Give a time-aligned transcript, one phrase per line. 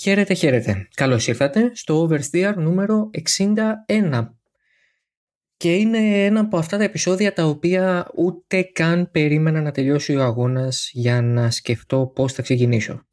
[0.00, 0.88] Χαίρετε, χαίρετε.
[0.94, 3.10] Καλώς ήρθατε στο Oversteer νούμερο
[3.88, 4.28] 61.
[5.56, 10.22] Και είναι ένα από αυτά τα επεισόδια τα οποία ούτε καν περίμενα να τελειώσει ο
[10.22, 13.06] αγώνας για να σκεφτώ πώς θα ξεκινήσω.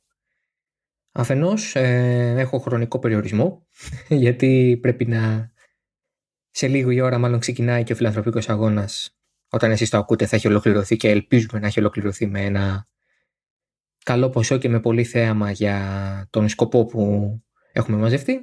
[1.11, 3.67] Αφενός ε, έχω χρονικό περιορισμό
[4.09, 5.51] γιατί πρέπει να
[6.49, 9.17] σε λίγο η ώρα μάλλον ξεκινάει και ο φιλανθρωπικός αγώνας
[9.49, 12.87] όταν εσείς το ακούτε θα έχει ολοκληρωθεί και ελπίζουμε να έχει ολοκληρωθεί με ένα
[14.05, 17.31] καλό ποσό και με πολύ θέαμα για τον σκοπό που
[17.71, 18.39] έχουμε μαζευτεί.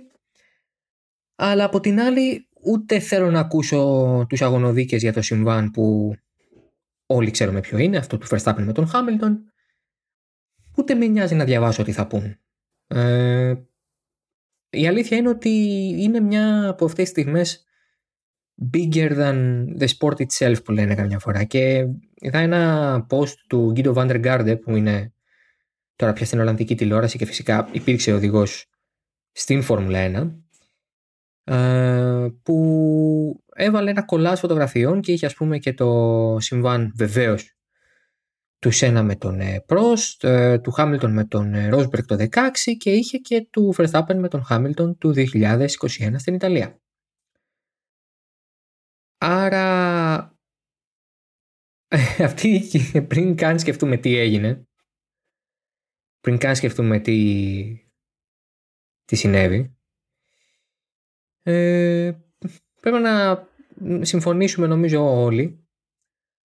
[1.35, 6.15] Αλλά από την άλλη ούτε θέλω να ακούσω τους αγωνοδίκες για το συμβάν που
[7.07, 9.53] όλοι ξέρουμε ποιο είναι, αυτό του Verstappen με τον Χάμιλτον.
[10.77, 12.37] Ούτε με νοιάζει να διαβάσω τι θα πούν.
[12.87, 13.55] Ε,
[14.71, 15.51] η αλήθεια είναι ότι
[15.99, 17.65] είναι μια από αυτές τις στιγμές
[18.73, 23.95] bigger than the sport itself που λένε καμιά φορά και είδα ένα post του Guido
[23.95, 25.13] van der Garde που είναι
[25.97, 28.67] τώρα πια στην Ολλανδική τηλεόραση και φυσικά υπήρξε οδηγός
[29.33, 30.33] στην Φόρμουλα
[31.45, 37.57] 1 ε, που έβαλε ένα κολλάζ φωτογραφιών και είχε ας πούμε και το συμβάν βεβαίως
[38.59, 42.29] του Σένα με τον Πρόστ, ε, του Χάμιλτον με τον Ρόσμπερκ το 16
[42.79, 46.81] και είχε και του Verstappen με τον Χάμιλτον του 2021 στην Ιταλία.
[49.19, 49.67] Άρα
[52.29, 52.63] αυτή
[53.09, 54.67] πριν καν σκεφτούμε τι έγινε
[56.23, 57.89] πριν καν σκεφτούμε τι,
[59.05, 59.77] τι συνέβη,
[61.43, 62.13] ε,
[62.81, 63.47] πρέπει να
[64.01, 65.67] συμφωνήσουμε νομίζω όλοι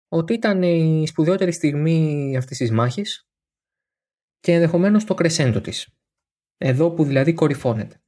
[0.08, 3.30] ότι ήταν η σπουδαιότερη στιγμή αυτής της μάχης
[4.40, 5.94] και ενδεχομένως το κρεσέντο της.
[6.58, 8.04] Εδώ που δηλαδή κορυφώνεται.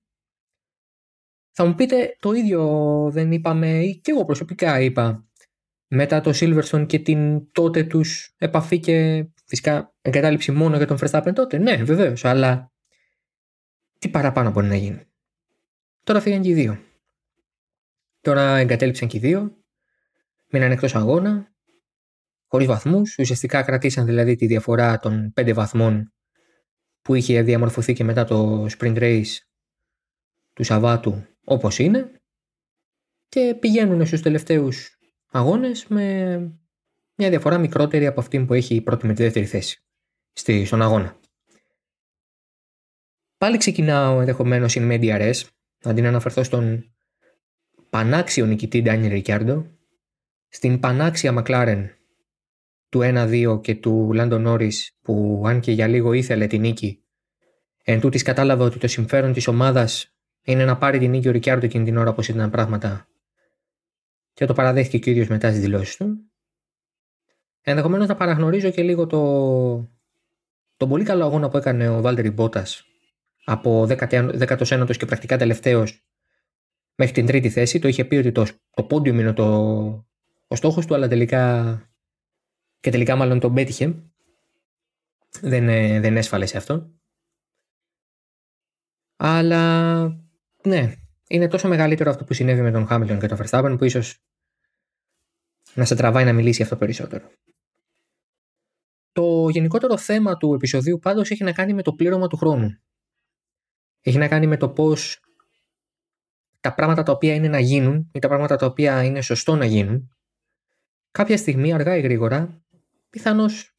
[1.51, 2.63] Θα μου πείτε το ίδιο
[3.11, 5.29] δεν είπαμε ή και εγώ προσωπικά είπα
[5.87, 11.31] μετά το Silverstone και την τότε τους επαφή και Φυσικά εγκατάλειψη μόνο για τον Verstappen
[11.35, 11.57] τότε.
[11.57, 12.71] Ναι, βεβαίως, αλλά
[13.99, 15.05] τι παραπάνω μπορεί να γίνει.
[16.03, 16.79] Τώρα φύγαν και οι δύο.
[18.21, 19.57] Τώρα εγκατέλειψαν και οι δύο.
[20.49, 21.51] Μείναν εκτός αγώνα.
[22.47, 23.15] Χωρίς βαθμούς.
[23.19, 26.13] Ουσιαστικά κρατήσαν δηλαδή τη διαφορά των πέντε βαθμών
[27.01, 29.35] που είχε διαμορφωθεί και μετά το sprint race
[30.53, 32.11] του Σαββάτου όπως είναι
[33.27, 34.97] και πηγαίνουν στους τελευταίους
[35.31, 36.60] αγώνες με
[37.21, 39.83] μια διαφορά μικρότερη από αυτή που έχει η πρώτη με τη δεύτερη θέση
[40.31, 41.19] στη, στον αγώνα.
[43.37, 45.41] Πάλι ξεκινάω ενδεχομένως in media res,
[45.83, 46.93] αντί να αναφερθώ στον
[47.89, 49.65] πανάξιο νικητή Ντάνιελ Ρικιάρντο,
[50.47, 51.85] στην πανάξια McLaren
[52.89, 54.71] του 1-2 και του Λάντο Νόρι
[55.01, 57.03] που αν και για λίγο ήθελε την νίκη,
[57.83, 61.65] εν τούτης κατάλαβε ότι το συμφέρον της ομάδας είναι να πάρει την νίκη ο Ρικιάρντο
[61.65, 63.07] εκείνη την ώρα όπως ήταν πράγματα
[64.33, 66.30] και το παραδέχτηκε και ο ίδιος μετά στις δηλώσεις του
[67.61, 69.21] Ενδεχομένως να παραγνωρίζω και λίγο το,
[70.77, 72.85] τον πολύ καλό αγώνα που έκανε ο Βάλτερη Μπότας
[73.45, 76.05] από 19ο και πρακτικά τελευταίος
[76.95, 77.79] μέχρι την τρίτη θέση.
[77.79, 79.45] Το είχε πει ότι το, το πόντιουμ είναι το,
[80.47, 81.75] ο στόχος του, αλλά τελικά.
[82.79, 83.95] και τελικά μάλλον τον πέτυχε.
[85.41, 86.91] Δεν, ε, δεν έσφαλε σε αυτό.
[89.15, 90.03] Αλλά
[90.63, 90.95] ναι,
[91.27, 94.23] είναι τόσο μεγαλύτερο αυτό που συνέβη με τον Χάμιλτον και τον Verstappen που ίσως
[95.73, 97.31] να σε τραβάει να μιλήσει αυτό περισσότερο.
[99.11, 102.77] Το γενικότερο θέμα του επεισοδίου πάντως έχει να κάνει με το πλήρωμα του χρόνου.
[104.01, 105.19] Έχει να κάνει με το πώς
[106.59, 109.65] τα πράγματα τα οποία είναι να γίνουν ή τα πράγματα τα οποία είναι σωστό να
[109.65, 110.15] γίνουν
[111.11, 112.63] κάποια στιγμή αργά ή γρήγορα,
[113.09, 113.75] πιθανώς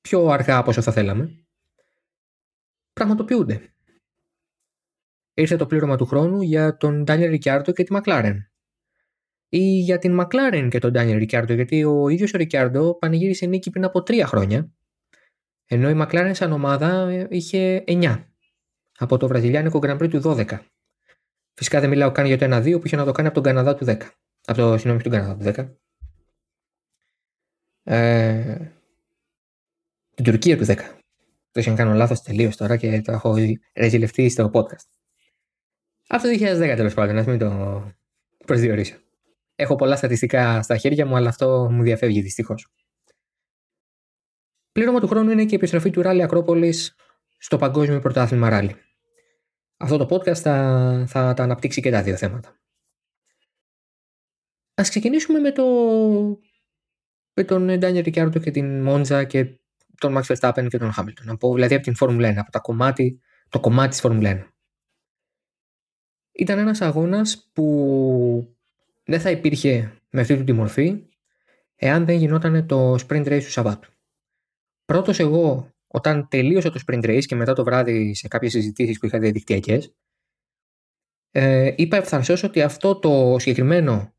[0.00, 1.46] πιο αργά από όσο θα θέλαμε,
[2.92, 3.70] πραγματοποιούνται.
[5.34, 8.50] Ήρθε το πλήρωμα του χρόνου για τον Ντάνιελ Ρικιάρτο και τη Μακλάρεν
[9.48, 13.70] ή για την McLaren και τον Daniel Ricciardo, γιατί ο ίδιος ο Ricciardo πανηγύρισε νίκη
[13.70, 14.70] πριν από τρία χρόνια,
[15.66, 18.24] ενώ η McLaren σαν ομάδα είχε 9
[18.98, 20.58] από το βραζιλιάνικο Grand Prix του 12.
[21.54, 23.74] Φυσικά δεν μιλάω καν για το 1-2 που είχε να το κάνει από τον Καναδά
[23.74, 23.96] του 10.
[24.44, 25.74] Από το συγγνώμη του Καναδά του 10.
[27.82, 28.70] Ε,
[30.14, 30.76] την Τουρκία του 10.
[31.50, 33.34] Το είχαν κάνω λάθος τελείω τώρα και το έχω
[33.74, 34.86] ρεζιλευτεί στο podcast.
[36.08, 37.82] Αυτό το 2010 τέλος πάντων, ας μην το
[38.46, 38.96] προσδιορίσω.
[39.56, 42.68] Έχω πολλά στατιστικά στα χέρια μου, αλλά αυτό μου διαφεύγει δυστυχώς.
[44.72, 46.74] Πλήρωμα του χρόνου είναι και η επιστροφή του Ράλι Ακρόπολη
[47.38, 48.76] στο Παγκόσμιο Πρωτάθλημα Ράλι.
[49.76, 52.48] Αυτό το podcast θα, θα τα αναπτύξει και τα δύο θέματα.
[54.80, 55.64] Α ξεκινήσουμε με, το,
[57.32, 59.60] με τον Ντάνιελ Ρικιάρντο και την Μόντζα και
[59.98, 61.28] τον Max Verstappen και τον Χάμιλτον.
[61.28, 64.50] Από, δηλαδή από την Φόρμουλα 1, από τα κομμάτι, το κομμάτι της Φόρμουλα 1.
[66.32, 68.55] Ήταν ένας αγώνας που
[69.06, 71.06] δεν θα υπήρχε με αυτή τη μορφή
[71.76, 73.90] εάν δεν γινόταν το sprint race του Σαββάτου.
[74.84, 79.06] Πρώτος εγώ όταν τελείωσε το sprint race και μετά το βράδυ σε κάποιες συζητήσεις που
[79.06, 79.94] είχα διαδικτυακές,
[81.30, 84.14] ε, είπα ευθαρσώς ότι αυτό το συγκεκριμένο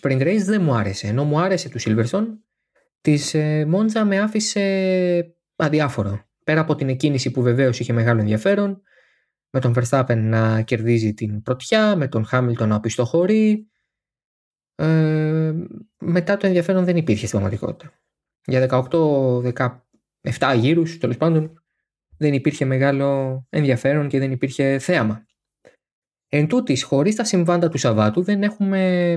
[0.00, 1.06] sprint race δεν μου άρεσε.
[1.06, 2.26] Ενώ μου άρεσε του Silverstone,
[3.00, 6.28] της ε, Μόντζα με άφησε αδιάφορο.
[6.44, 8.82] Πέρα από την εκκίνηση που βεβαίως είχε μεγάλο ενδιαφέρον,
[9.50, 13.68] με τον Verstappen να κερδίζει την πρωτιά, με τον Χάμιλτον να οπισθοχωρεί.
[14.74, 15.54] Ε,
[15.98, 17.92] μετά το ενδιαφέρον δεν υπήρχε στην πραγματικότητα.
[18.44, 18.86] Για
[20.20, 21.62] 18-17 γύρους, τέλος πάντων,
[22.16, 25.26] δεν υπήρχε μεγάλο ενδιαφέρον και δεν υπήρχε θέαμα.
[26.28, 29.16] Εν τούτης, χωρίς τα συμβάντα του Σαββάτου δεν έχουμε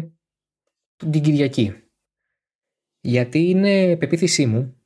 [0.95, 1.75] την Κυριακή.
[3.01, 4.81] Γιατί είναι πεποίθησή μου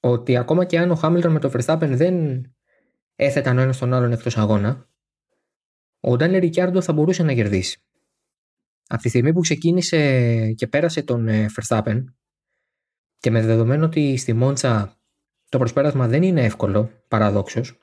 [0.00, 2.44] ότι ακόμα και αν ο Χάμιλτον με τον Verstappen δεν
[3.16, 4.88] έθεταν ο ένας τον άλλον εκτός αγώνα,
[6.00, 7.82] ο Ντάνιελ Ρικιάρντο θα μπορούσε να κερδίσει.
[8.92, 12.04] Από τη στιγμή που ξεκίνησε και πέρασε τον ε, Verstappen
[13.18, 15.00] και με δεδομένο ότι στη Μόντσα
[15.48, 17.78] το προσπέρασμα δεν είναι εύκολο, παραδόξως,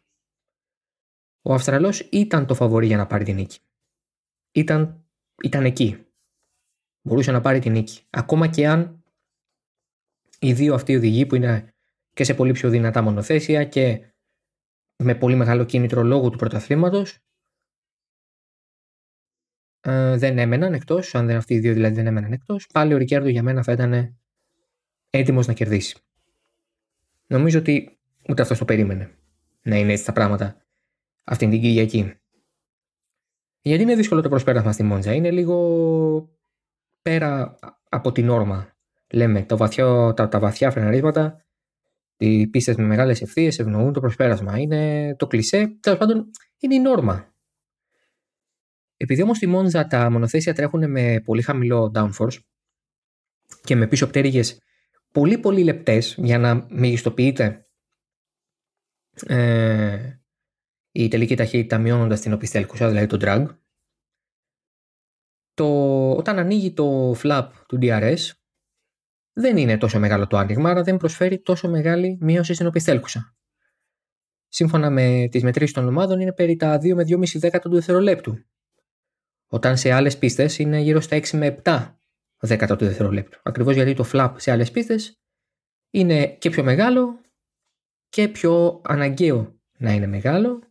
[1.42, 3.60] ο Αυστραλός ήταν το φαβορή για να πάρει την νίκη.
[4.52, 5.06] Ήταν,
[5.44, 6.06] ήταν εκεί.
[7.02, 8.02] Μπορούσε να πάρει την νίκη.
[8.10, 9.04] Ακόμα και αν
[10.40, 11.74] οι δύο αυτοί οδηγοί που είναι
[12.14, 14.14] και σε πολύ πιο δυνατά μονοθέσια και
[15.04, 17.18] με πολύ μεγάλο κίνητρο λόγω του πρωταθλήματος
[19.82, 22.98] ε, δεν έμεναν εκτός, αν δεν αυτοί οι δύο δηλαδή δεν έμεναν εκτός, πάλι ο
[22.98, 24.18] Ρικιάρντο για μένα θα ήταν
[25.10, 25.98] έτοιμος να κερδίσει.
[27.28, 28.00] Νομίζω ότι
[28.30, 29.12] ούτε αυτός το περίμενε
[29.62, 30.66] να είναι έτσι τα πράγματα
[31.24, 32.14] αυτήν την Κυριακή.
[33.62, 35.14] Γιατί είναι δύσκολο το προσπέρασμα στη Μόντζα.
[35.14, 36.30] Είναι λίγο
[37.02, 37.60] πέρα
[37.90, 38.74] από την όρμα.
[39.14, 41.46] Λέμε το βαθιό, τα, τα βαθιά φρεναρίσματα
[42.18, 44.60] οι πίστες με μεγάλες ευθείες ευνοούν το προσπέρασμα.
[44.60, 45.78] Είναι το κλισέ.
[45.80, 46.30] Τέλος πάντων,
[46.60, 47.29] είναι η νόρμα.
[49.02, 52.38] Επειδή όμως στη Μόντζα τα μονοθέσια τρέχουν με πολύ χαμηλό downforce
[53.64, 54.62] και με πίσω πτέρυγες
[55.12, 57.68] πολύ πολύ λεπτές για να μεγιστοποιείται
[59.26, 60.20] ε,
[60.92, 63.46] η τελική ταχύτητα μειώνοντας την οπισθέλκουσα, δηλαδή το drag.
[65.54, 68.32] Το, όταν ανοίγει το flap του DRS
[69.34, 73.36] δεν είναι τόσο μεγάλο το άνοιγμα, άρα δεν προσφέρει τόσο μεγάλη μείωση στην οπισθέλκουσα.
[74.48, 78.49] Σύμφωνα με τις μετρήσεις των ομάδων, είναι περί τα 2 με 2,5 δέκατα του δευτερολέπτου.
[79.52, 81.94] Όταν σε άλλες πίστες είναι γύρω στα 6 με 7
[82.40, 83.40] δέκατα του δευτερολέπτου.
[83.44, 85.20] Ακριβώς γιατί το flap σε άλλες πίστες
[85.90, 87.22] είναι και πιο μεγάλο
[88.10, 90.62] και πιο αναγκαίο να είναι μεγάλο.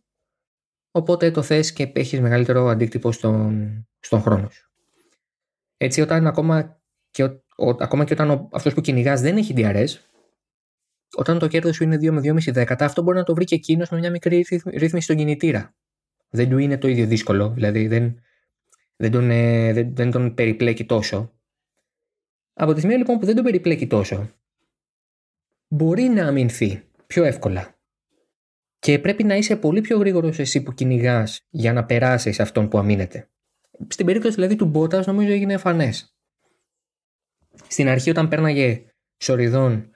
[0.91, 4.71] Οπότε το θες και έχεις μεγαλύτερο αντίκτυπο στον, στον χρόνο σου.
[5.77, 6.81] Έτσι, όταν ακόμα
[7.11, 9.87] και ο, ακόμα και όταν ο, αυτός που κυνηγάς δεν έχει DRS,
[11.15, 13.55] όταν το κέρδος σου είναι 2 με 2,5 δέκατα, αυτό μπορεί να το βρει και
[13.55, 15.75] εκείνος με μια μικρή ρύθμιση στον κινητήρα.
[16.29, 18.21] Δεν του είναι το ίδιο δύσκολο, δηλαδή δεν,
[19.01, 21.33] δεν, τον, ε, δεν, δεν τον περιπλέκει τόσο.
[22.53, 24.29] Από τη στιγμή λοιπόν που δεν τον περιπλέκει τόσο,
[25.67, 27.77] μπορεί να αμυνθεί πιο εύκολα.
[28.79, 32.77] Και πρέπει να είσαι πολύ πιο γρήγορος εσύ που κυνηγάς για να περάσεις αυτόν που
[32.77, 33.29] αμήνεται.
[33.87, 36.15] Στην περίπτωση δηλαδή του Μπότας, νομίζω έγινε εμφανές.
[37.67, 38.85] Στην αρχή όταν πέρναγε
[39.17, 39.91] σοριδών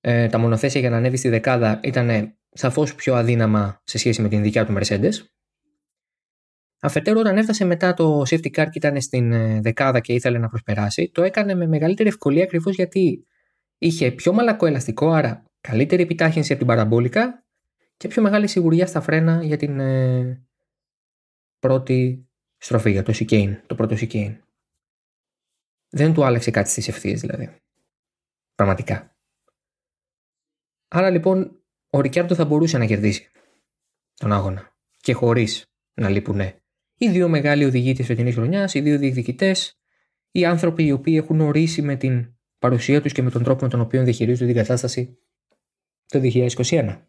[0.00, 4.28] ε, τα μονοθέσια για να ανέβει στη δεκάδα ήταν σαφώς πιο αδύναμα σε σχέση με
[4.28, 5.12] την δικιά του Mercedes.
[6.80, 10.48] Αφετέρου, όταν έφτασε μετά το safety car και ήταν στην ε, δεκάδα και ήθελε να
[10.48, 13.26] προσπεράσει, το έκανε με μεγαλύτερη ευκολία ακριβώς γιατί
[13.78, 17.44] είχε πιο μαλακό ελαστικό, άρα καλύτερη επιτάχυνση από την παραμπόλικα
[17.96, 20.46] και πιο μεγάλη σιγουριά στα φρένα για την ε,
[21.58, 24.38] πρώτη στροφή, για το chicane, το πρώτο chicane.
[25.90, 27.56] Δεν του άλλαξε κάτι στις ευθείες δηλαδή.
[28.54, 29.16] Πραγματικά.
[30.88, 33.30] Άρα λοιπόν ο Ρικιάρντο θα μπορούσε να κερδίσει
[34.14, 36.40] τον αγώνα και χωρίς να λείπουν
[36.98, 39.80] οι δύο μεγάλοι οδηγοί της φετινής χρονιάς, οι δύο διεκδικητές,
[40.30, 43.68] οι άνθρωποι οι οποίοι έχουν ορίσει με την παρουσία τους και με τον τρόπο με
[43.68, 45.18] τον οποίο διαχειρίζονται την κατάσταση
[46.06, 47.02] το 2021.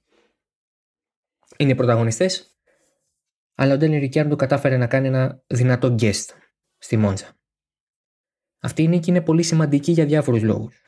[1.58, 2.60] Είναι πρωταγωνιστές,
[3.56, 6.26] αλλά ο Ντένι Ρικιάρντο κατάφερε να κάνει ένα δυνατό guest
[6.78, 7.38] στη Μόντζα.
[8.60, 10.84] Αυτή η νίκη είναι πολύ σημαντική για διάφορους λόγους.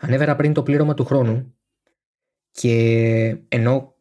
[0.00, 1.58] Ανέβερα πριν το πλήρωμα του χρόνου
[2.50, 2.76] και
[3.48, 3.94] ενώ,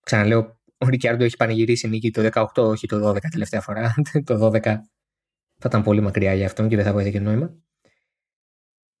[0.00, 3.94] ξαναλέω, ο Ρικιάρντο έχει πανηγυρίσει νίκη το 18, όχι το 12 τελευταία φορά.
[4.26, 7.56] το 12 θα ήταν πολύ μακριά για αυτόν και δεν θα βοήθησε και νόημα.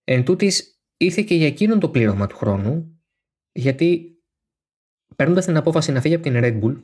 [0.04, 3.00] Εν τούτης, ήρθε και για εκείνον το πλήρωμα του χρόνου,
[3.52, 4.18] γιατί
[5.16, 6.82] παίρνοντας την απόφαση να φύγει από την Red Bull,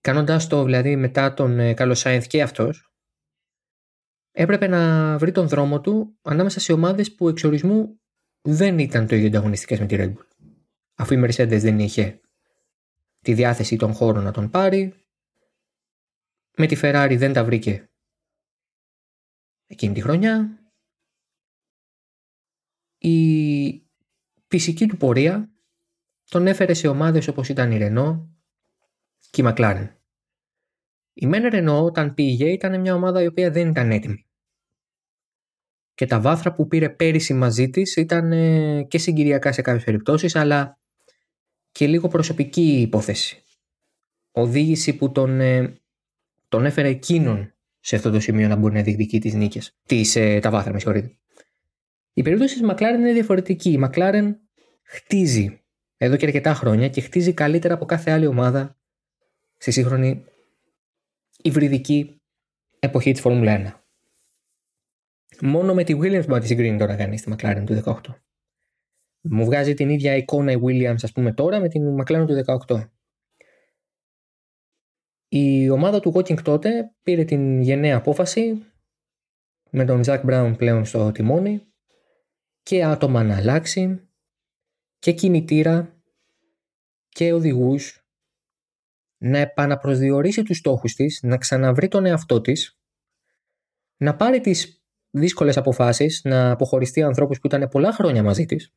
[0.00, 2.92] κάνοντας το δηλαδή μετά τον Καλό Σάινθ και αυτός,
[4.30, 8.00] έπρεπε να βρει τον δρόμο του ανάμεσα σε ομάδες που εξορισμού
[8.48, 10.26] δεν ήταν το ίδιο ανταγωνιστικές με τη Red Bull.
[10.94, 12.20] Αφού η Mercedes δεν είχε
[13.22, 14.94] τη διάθεση των χώρων να τον πάρει.
[16.56, 17.90] Με τη Ferrari δεν τα βρήκε
[19.66, 20.58] εκείνη τη χρονιά.
[22.98, 23.86] Η
[24.46, 25.52] φυσική του πορεία
[26.24, 28.36] τον έφερε σε ομάδες όπως ήταν η Ρενό
[29.30, 29.96] και η Μακλάρεν.
[31.12, 34.26] Η Μεν Ρενό όταν πήγε ήταν μια ομάδα η οποία δεν ήταν έτοιμη.
[35.94, 40.36] Και τα βάθρα που πήρε πέρυσι μαζί της ήταν ε, και συγκυριακά σε κάποιες περιπτώσεις
[40.36, 40.81] αλλά
[41.72, 43.42] και λίγο προσωπική υπόθεση.
[44.30, 45.74] Οδήγηση που τον, ε,
[46.48, 49.76] τον έφερε εκείνον σε αυτό το σημείο να μπορεί να διεκδικεί τις νίκες.
[49.86, 51.16] Τις, ε, τα βάθρα, με συγχωρείτε.
[52.12, 53.70] Η περίπτωση της Μακλάρεν είναι διαφορετική.
[53.70, 54.40] Η Μακλάρεν
[54.82, 55.60] χτίζει
[55.96, 58.76] εδώ και αρκετά χρόνια και χτίζει καλύτερα από κάθε άλλη ομάδα
[59.56, 60.24] στη σύγχρονη
[61.42, 62.20] υβριδική
[62.78, 63.82] εποχή της Φόρμουλα
[65.40, 65.46] 1.
[65.46, 67.94] Μόνο με τη Williams μπορεί να τη συγκρίνει τώρα κανείς τη McLaren του 18.
[69.24, 72.88] Μου βγάζει την ίδια εικόνα η Williams ας πούμε τώρα με την McLaren του 18.
[75.28, 78.66] Η ομάδα του Walking τότε πήρε την γενναία απόφαση
[79.70, 81.72] με τον Jack Brown πλέον στο τιμόνι
[82.62, 84.08] και άτομα να αλλάξει
[84.98, 86.02] και κινητήρα
[87.08, 88.06] και οδηγούς
[89.18, 92.80] να επαναπροσδιορίσει τους στόχους της, να ξαναβρει τον εαυτό της,
[93.96, 98.74] να πάρει τις δύσκολες αποφάσεις, να αποχωριστεί ανθρώπους που ήταν πολλά χρόνια μαζί της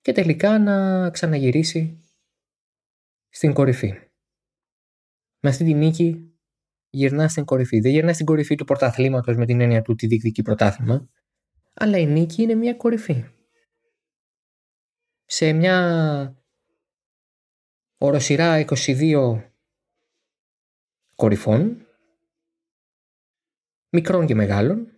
[0.00, 2.00] και τελικά να ξαναγυρίσει
[3.28, 3.92] στην κορυφή.
[5.40, 6.30] Με αυτή τη νίκη
[6.90, 7.80] γυρνά στην κορυφή.
[7.80, 11.08] Δεν γυρνά στην κορυφή του πρωταθλήματος με την έννοια του τη διεκδικεί πρωτάθλημα,
[11.74, 13.24] αλλά η νίκη είναι μια κορυφή.
[15.24, 16.44] Σε μια
[17.98, 19.42] οροσυρά 22
[21.14, 21.86] κορυφών,
[23.92, 24.92] μικρών και μεγάλων,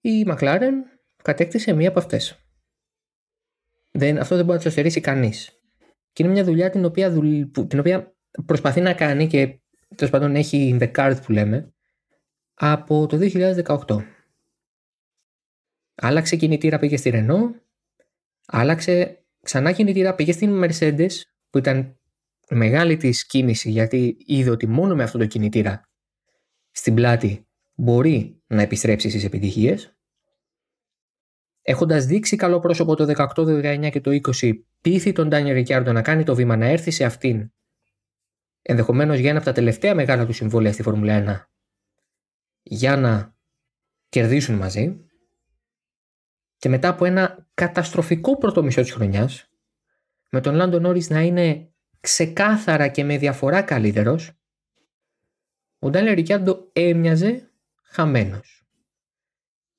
[0.00, 0.84] η Μακλάρεν
[1.22, 2.41] κατέκτησε μία από αυτές.
[3.92, 5.60] Δεν, αυτό δεν μπορεί να το στερήσει κανείς.
[6.12, 7.10] Και είναι μια δουλειά την οποία,
[7.68, 8.14] την οποία
[8.46, 9.60] προσπαθεί να κάνει και
[9.94, 11.74] τέλος πάντων έχει in the card που λέμε
[12.54, 13.18] από το
[13.86, 14.04] 2018.
[15.94, 17.50] Άλλαξε κινητήρα, πήγε στη Renault.
[18.46, 21.10] Άλλαξε ξανά κινητήρα, πήγε στην Mercedes
[21.50, 21.96] που ήταν
[22.50, 25.88] μεγάλη της κίνηση γιατί είδε ότι μόνο με αυτό το κινητήρα
[26.70, 29.91] στην πλάτη μπορεί να επιστρέψει στις επιτυχίες.
[31.62, 35.92] Έχοντας δείξει καλό πρόσωπο το 18, το 19 και το 20, πείθει τον Ντάνιελ Ρικιάρντο
[35.92, 37.52] να κάνει το βήμα να έρθει σε αυτήν.
[38.62, 41.46] Ενδεχομένως για ένα από τα τελευταία μεγάλα του συμβόλαια στη Φόρμουλα 1
[42.62, 43.34] για να
[44.08, 45.06] κερδίσουν μαζί.
[46.56, 49.50] Και μετά από ένα καταστροφικό πρώτο μισό της χρονιάς
[50.30, 54.32] με τον Λάντο Νόρις να είναι ξεκάθαρα και με διαφορά καλύτερος
[55.78, 57.50] ο Ντάνιελ Ρικιάρντο έμοιαζε
[57.82, 58.61] χαμένος.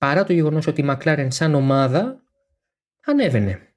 [0.04, 2.24] Παρά το γεγονός ότι η Μακλάρεν σαν ομάδα
[3.06, 3.76] ανέβαινε.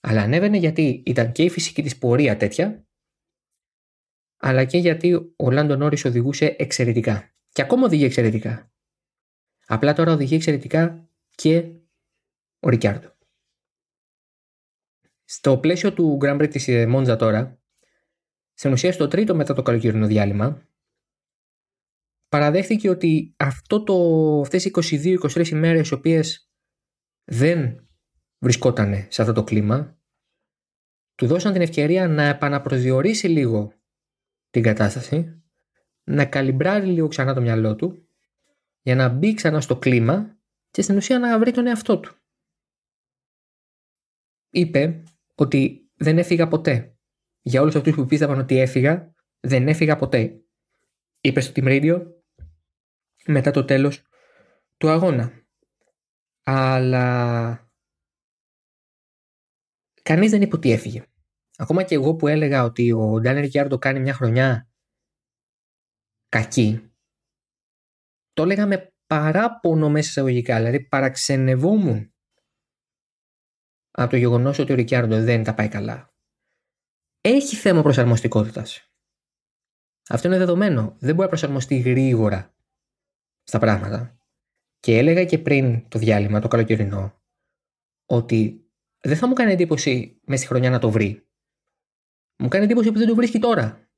[0.00, 2.86] Αλλά ανέβαινε γιατί ήταν και η φυσική της πορεία τέτοια
[4.36, 7.34] αλλά και γιατί ο Λάντο Νόρις οδηγούσε εξαιρετικά.
[7.48, 8.72] Και ακόμα οδηγεί εξαιρετικά.
[9.66, 11.72] Απλά τώρα οδηγεί εξαιρετικά και
[12.60, 13.12] ο Ρικιάρντο.
[15.24, 17.60] Στο πλαίσιο του Grand Prix της ε, Μόντζα τώρα,
[18.52, 20.66] στην ουσία στο τρίτο μετά το καλοκαιρινό διάλειμμα,
[22.32, 23.94] παραδέχθηκε ότι αυτό το,
[24.40, 24.70] αυτές οι
[25.22, 26.50] 22-23 ημέρες οι οποίες
[27.24, 27.88] δεν
[28.38, 29.98] βρισκόταν σε αυτό το κλίμα,
[31.14, 33.72] του δώσαν την ευκαιρία να επαναπροσδιορίσει λίγο
[34.50, 35.42] την κατάσταση,
[36.04, 38.08] να καλυμπράρει λίγο ξανά το μυαλό του
[38.82, 40.38] για να μπει ξανά στο κλίμα
[40.70, 42.14] και στην ουσία να βρει τον εαυτό του.
[44.50, 45.02] Είπε
[45.34, 46.96] ότι δεν έφυγα ποτέ.
[47.42, 50.42] Για όλους αυτούς που πίστευαν ότι έφυγα, δεν έφυγα ποτέ.
[51.20, 52.21] Είπε στο Team Radio
[53.26, 54.02] μετά το τέλος
[54.76, 55.32] του αγώνα.
[56.42, 57.70] Αλλά
[60.02, 61.06] κανείς δεν είπε ότι έφυγε.
[61.56, 64.70] Ακόμα και εγώ που έλεγα ότι ο Ντάνιελ Ρικιάρντο κάνει μια χρονιά
[66.28, 66.92] κακή,
[68.32, 72.14] το έλεγα με παράπονο μέσα εισαγωγικά, δηλαδή παραξενευόμουν
[73.90, 76.14] από το γεγονός ότι ο Ρικιάρντο δεν τα πάει καλά.
[77.20, 78.92] Έχει θέμα προσαρμοστικότητας.
[80.08, 80.96] Αυτό είναι δεδομένο.
[80.98, 82.51] Δεν μπορεί να προσαρμοστεί γρήγορα
[83.42, 84.16] στα πράγματα.
[84.80, 87.22] Και έλεγα και πριν το διάλειμμα, το καλοκαιρινό,
[88.06, 88.66] ότι
[89.00, 91.26] δεν θα μου κάνει εντύπωση μέσα στη χρονιά να το βρει.
[92.36, 93.90] Μου κάνει εντύπωση που δεν το βρίσκει τώρα.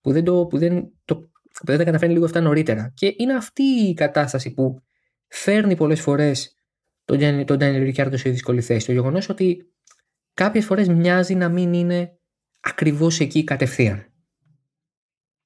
[0.00, 2.92] Που δεν, το, που δεν, το, που δεν τα καταφέρνει λίγο αυτά νωρίτερα.
[2.94, 4.82] Και είναι αυτή η κατάσταση που
[5.26, 6.54] φέρνει πολλές φορές
[7.04, 8.86] τον, τον Ντάνιελ Ρικιάρντο σε δύσκολη θέση.
[8.86, 9.74] Το γεγονός ότι
[10.34, 12.18] κάποιες φορές μοιάζει να μην είναι
[12.60, 14.04] ακριβώς εκεί κατευθείαν.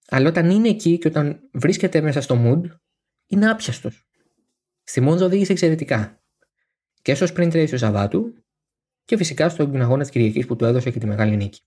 [0.09, 2.77] Αλλά όταν είναι εκεί και όταν βρίσκεται μέσα στο mood,
[3.27, 4.09] είναι άπιαστος.
[4.83, 6.23] Στη Μόντζα οδήγησε εξαιρετικά.
[7.03, 8.45] Και στο sprint race του Σαββάτου
[9.05, 11.61] και φυσικά στον αγώνα της Κυριακής που του έδωσε και τη μεγάλη νίκη.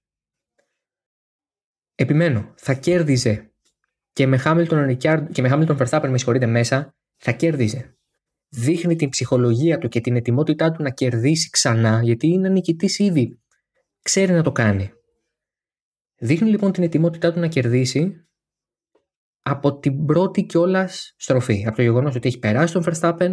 [1.96, 3.52] Επιμένω, θα κέρδιζε
[4.14, 4.98] και με Hamilton,
[5.32, 7.98] και με Hamilton Verstappen με συγχωρείτε μέσα, θα κέρδιζε.
[8.50, 13.42] δείχνει την ψυχολογία του και την ετοιμότητά του να κερδίσει ξανά, γιατί είναι νικητής ήδη.
[14.02, 14.92] Ξέρει να το κάνει.
[16.16, 18.28] Δείχνει λοιπόν την ετοιμότητά του να κερδίσει
[19.50, 21.64] από την πρώτη κιόλας στροφή.
[21.68, 23.32] Από το γεγονός ότι έχει περάσει τον Verstappen,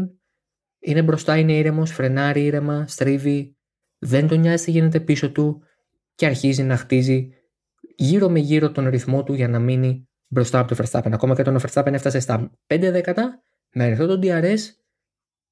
[0.78, 3.56] είναι μπροστά, είναι ήρεμος, φρενάρει ήρεμα, στρίβει,
[3.98, 5.62] δεν τον νοιάζει τι γίνεται πίσω του
[6.14, 7.28] και αρχίζει να χτίζει
[7.96, 11.12] γύρω με γύρω τον ρυθμό του για να μείνει μπροστά από τον Verstappen.
[11.12, 13.42] Ακόμα και όταν ο Verstappen έφτασε στα 5 δέκατα,
[13.72, 14.58] με αυτό τον DRS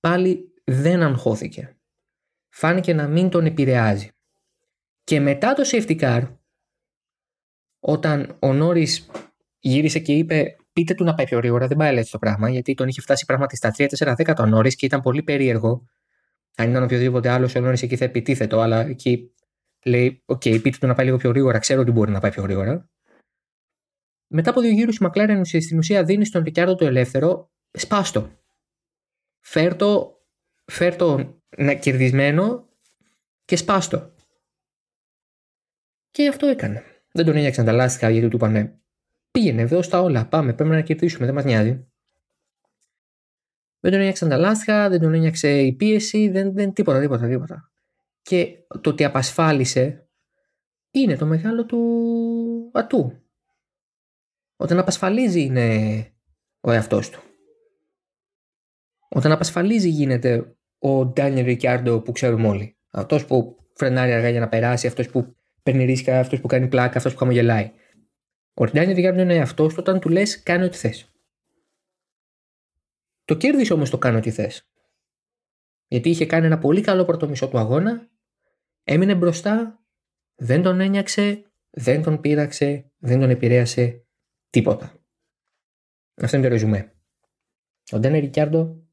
[0.01, 1.77] πάλι δεν αγχώθηκε.
[2.49, 4.09] Φάνηκε να μην τον επηρεάζει.
[5.05, 6.37] Και μετά το safety car,
[7.81, 8.87] όταν ο Νόρι
[9.63, 12.75] γύρισε και είπε πείτε του να πάει πιο γρήγορα, δεν πάει έτσι το πράγμα, γιατί
[12.75, 15.87] τον είχε φτάσει πράγματι στα 3-4 δέκατα ο Νόρι και ήταν πολύ περίεργο.
[16.57, 19.35] Αν ήταν οποιοδήποτε άλλο, ο Νόρις εκεί θα επιτίθετο, αλλά εκεί
[19.85, 22.31] λέει: Ok, okay, πείτε του να πάει λίγο πιο γρήγορα, ξέρω ότι μπορεί να πάει
[22.31, 22.91] πιο γρήγορα.
[24.27, 28.31] Μετά από δύο γύρους η Μακλάρεν στην ουσία δίνει στον Ρικιάρντο το ελεύθερο, σπάστο.
[29.41, 30.21] Φέρτο,
[30.65, 32.69] φέρτο να κερδισμένο
[33.45, 34.15] και σπάστο.
[36.11, 36.83] Και αυτό έκανε.
[37.13, 38.83] Δεν τον ένοιαξαν τα λάστιχα γιατί του είπανε
[39.33, 41.87] πήγαινε εδώ στα όλα, πάμε, πρέπει να κερδίσουμε, δεν μας νοιάζει.
[43.81, 47.73] Δεν τον ένιωξαν τα λάστιχα, δεν τον ένιωξε η πίεση, δεν, δεν τίποτα, τίποτα, τίποτα.
[48.23, 50.09] Και το ότι απασφάλισε
[50.91, 53.23] είναι το μεγάλο του ατού.
[54.57, 56.07] Όταν απασφαλίζει είναι
[56.61, 57.23] ο εαυτός του.
[59.09, 62.77] Όταν απασφαλίζει γίνεται ο Ντάνιελ Ρικιάρντο που ξέρουμε όλοι.
[62.91, 66.97] Αυτός που φρενάρει αργά για να περάσει, αυτός που παίρνει ρίσκα, αυτός που κάνει πλάκα,
[66.97, 67.73] αυτός που χαμογελάει.
[68.55, 71.13] Ο Ντάνιελ Ρικιάρντο είναι εαυτό του όταν του λες: Κάνει ό,τι θες.
[73.25, 74.71] Το κέρδισε όμως το κάνω ό,τι θες.
[75.87, 78.11] Γιατί είχε κάνει ένα πολύ καλό πρώτο μισό του αγώνα,
[78.83, 79.85] έμεινε μπροστά,
[80.35, 84.07] δεν τον ένιαξε, δεν τον πείραξε, δεν τον επηρέασε
[84.51, 84.97] τίποτα.
[86.23, 86.93] Αυτό είναι το ρεζουμέ.
[87.93, 88.87] Ο Ντένε Ρικιάρντο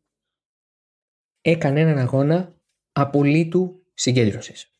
[1.41, 2.55] έκανε έναν αγώνα
[2.91, 4.73] απολύτου συγκέντρωσης.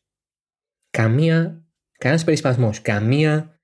[0.90, 1.64] Καμία,
[1.98, 3.59] κανένας περισπασμός, καμία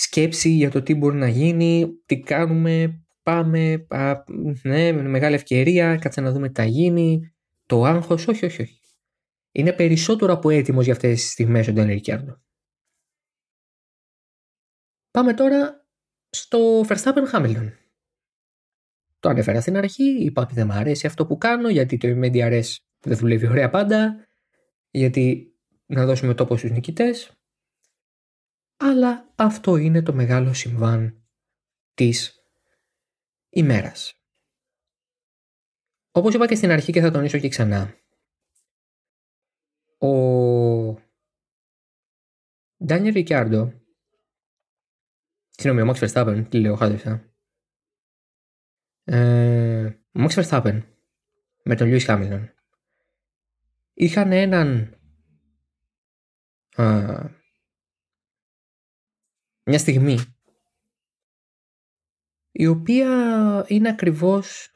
[0.00, 4.22] σκέψη για το τι μπορεί να γίνει, τι κάνουμε, πάμε, α,
[4.62, 7.34] ναι, μεγάλη ευκαιρία, κάτσε να δούμε τι θα γίνει,
[7.66, 8.80] το άγχος, όχι, όχι, όχι.
[9.52, 12.40] Είναι περισσότερο από έτοιμος για αυτές τις στιγμές ο Ντένε Ρικιάρντο.
[15.10, 15.86] Πάμε τώρα
[16.30, 17.72] στο Verstappen Hamilton.
[19.20, 22.74] Το ανέφερα στην αρχή, είπα ότι δεν μου αρέσει αυτό που κάνω γιατί το MDRS
[23.00, 24.28] δεν δουλεύει ωραία πάντα,
[24.90, 25.54] γιατί
[25.86, 27.37] να δώσουμε τόπο στους νικητές.
[28.80, 31.26] Αλλά αυτό είναι το μεγάλο συμβάν
[31.94, 32.42] της
[33.48, 34.22] ημέρας.
[36.10, 37.94] Όπως είπα και στην αρχή και θα τονίσω και ξανά,
[39.98, 40.08] ο
[42.84, 43.78] Ντάνιελ Ρικιάρντο
[45.60, 47.32] Συγγνώμη, ο Max Verstappen, τι λέω, χάζεψα.
[49.04, 50.82] Ε, ο Max Verstappen
[51.64, 52.48] με τον Lewis Hamilton
[53.92, 54.96] είχαν έναν
[56.76, 57.37] α,
[59.68, 60.18] μια στιγμή
[62.50, 64.72] η οποία είναι ακριβώς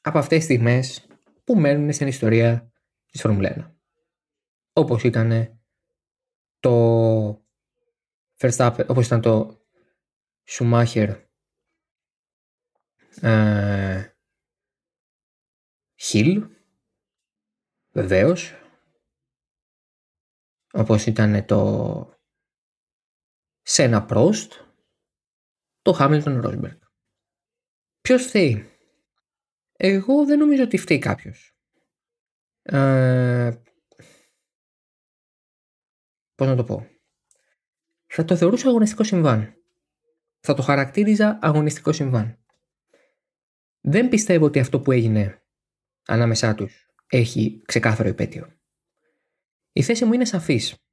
[0.00, 1.06] από αυτές τις στιγμές
[1.44, 2.72] που μένουν στην ιστορία
[3.06, 3.74] της Φόρμουλα 1.
[4.72, 5.60] Όπως ήταν
[6.60, 7.46] το
[8.36, 9.62] Verstappen, όπως ήταν το
[10.44, 11.10] Σουμάχερ
[13.20, 14.12] ε,
[15.94, 16.46] Χιλ
[17.90, 18.54] βεβαίως
[20.72, 22.17] όπως ήταν το
[23.70, 24.52] Σένα Πρόστ
[25.82, 26.78] το Χάμιλτον Ρόσμπεργκ
[28.00, 28.70] Ποιος φταίει;
[29.72, 31.56] Εγώ δεν νομίζω ότι φταίει κάποιος
[32.62, 33.62] ε,
[36.34, 36.86] πώς να το πω;
[38.06, 39.54] Θα το θεωρούσα αγωνιστικό συμβάν
[40.40, 42.44] θα το χαρακτήριζα αγωνιστικό συμβάν.
[43.80, 45.42] Δεν πιστεύω ότι αυτό που έγινε
[46.06, 48.58] ανάμεσά τους έχει ξεκάθαρο υπέτειο.
[49.72, 50.87] Η θέση μου είναι σαφής.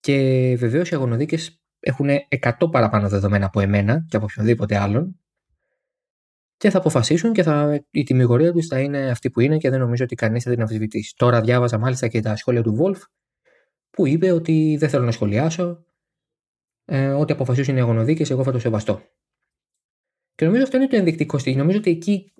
[0.00, 0.16] Και
[0.58, 2.08] βεβαίως οι αγωνοδίκες έχουν
[2.40, 5.20] 100 παραπάνω δεδομένα από εμένα και από οποιονδήποτε άλλον
[6.56, 9.80] και θα αποφασίσουν και θα, η τιμιγορία τους θα είναι αυτή που είναι και δεν
[9.80, 11.14] νομίζω ότι κανείς θα την αμφισβητήσει.
[11.16, 13.02] Τώρα διάβαζα μάλιστα και τα σχόλια του Βολφ
[13.90, 15.84] που είπε ότι δεν θέλω να σχολιάσω
[16.84, 19.02] ε, ό,τι αποφασίσουν οι αγωνοδίκες, εγώ θα το σεβαστώ.
[20.34, 21.60] Και νομίζω αυτό είναι το ενδεικτικό στοιχείο.
[21.60, 22.32] Νομίζω ότι εκεί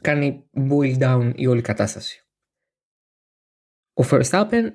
[0.00, 2.26] κάνει boil down η όλη κατάσταση.
[3.92, 4.70] Ο Verstappen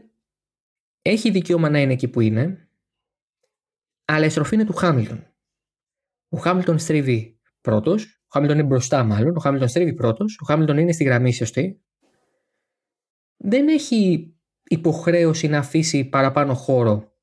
[1.06, 2.70] έχει δικαίωμα να είναι εκεί που είναι,
[4.06, 5.28] αλλά η στροφή είναι του Χάμιλτον.
[6.30, 10.78] Ο Χάμιλτον στρίβει πρώτος, ο Χάμιλτον είναι μπροστά μάλλον, ο Χάμιλτον στρίβει πρώτος, ο Χάμιλτον
[10.78, 11.84] είναι στη γραμμή σωστή.
[13.38, 17.14] Δεν έχει υποχρέωση να αφήσει παραπάνω χώρο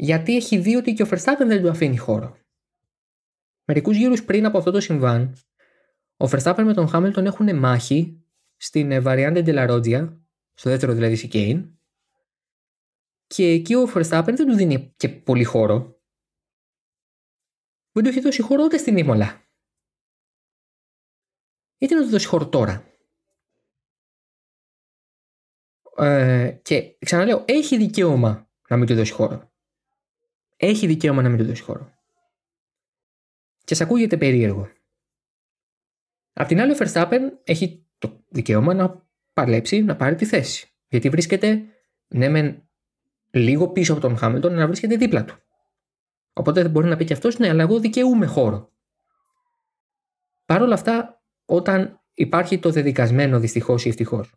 [0.00, 2.38] γιατί έχει δει ότι και ο Verstappen δεν του αφήνει χώρο.
[3.64, 5.36] Μερικούς γύρους πριν από αυτό το συμβάν,
[6.16, 8.24] Ο Verstappen με τον Hamilton έχουν μάχη
[8.56, 10.18] στην Variante de la Rodia,
[10.54, 11.77] στο δεύτερο δηλαδή chicane,
[13.28, 16.00] και εκεί ο Verstappen δεν του δίνει και πολύ χώρο.
[17.92, 19.42] Δεν του έχει δώσει χώρο ούτε στην Ήμολα.
[21.78, 22.88] Γιατί να του δώσει χώρο τώρα;
[25.96, 29.52] Ε, και ξαναλέω, έχει δικαίωμα να μην του δώσει χώρο.
[30.56, 31.92] Έχει δικαίωμα να μην του δώσει χώρο.
[33.64, 34.72] Και σε ακούγεται περίεργο.
[36.32, 40.72] Απ' την άλλη, ο Verstappen έχει το δικαίωμα να παλέψει να πάρει τη θέση.
[40.88, 41.64] Γιατί βρίσκεται,
[42.08, 42.67] ναι, μεν
[43.30, 45.36] λίγο πίσω από τον Χάμιλτον, να βρίσκεται δίπλα του.
[46.32, 48.72] Οπότε δεν μπορεί να πει και αυτός, ναι, αλλά εγώ δικαιούμαι χώρο.
[50.44, 54.32] Παρ' όλα αυτά, όταν υπάρχει το δεδικασμένο δυστυχώς ή ευτυχώς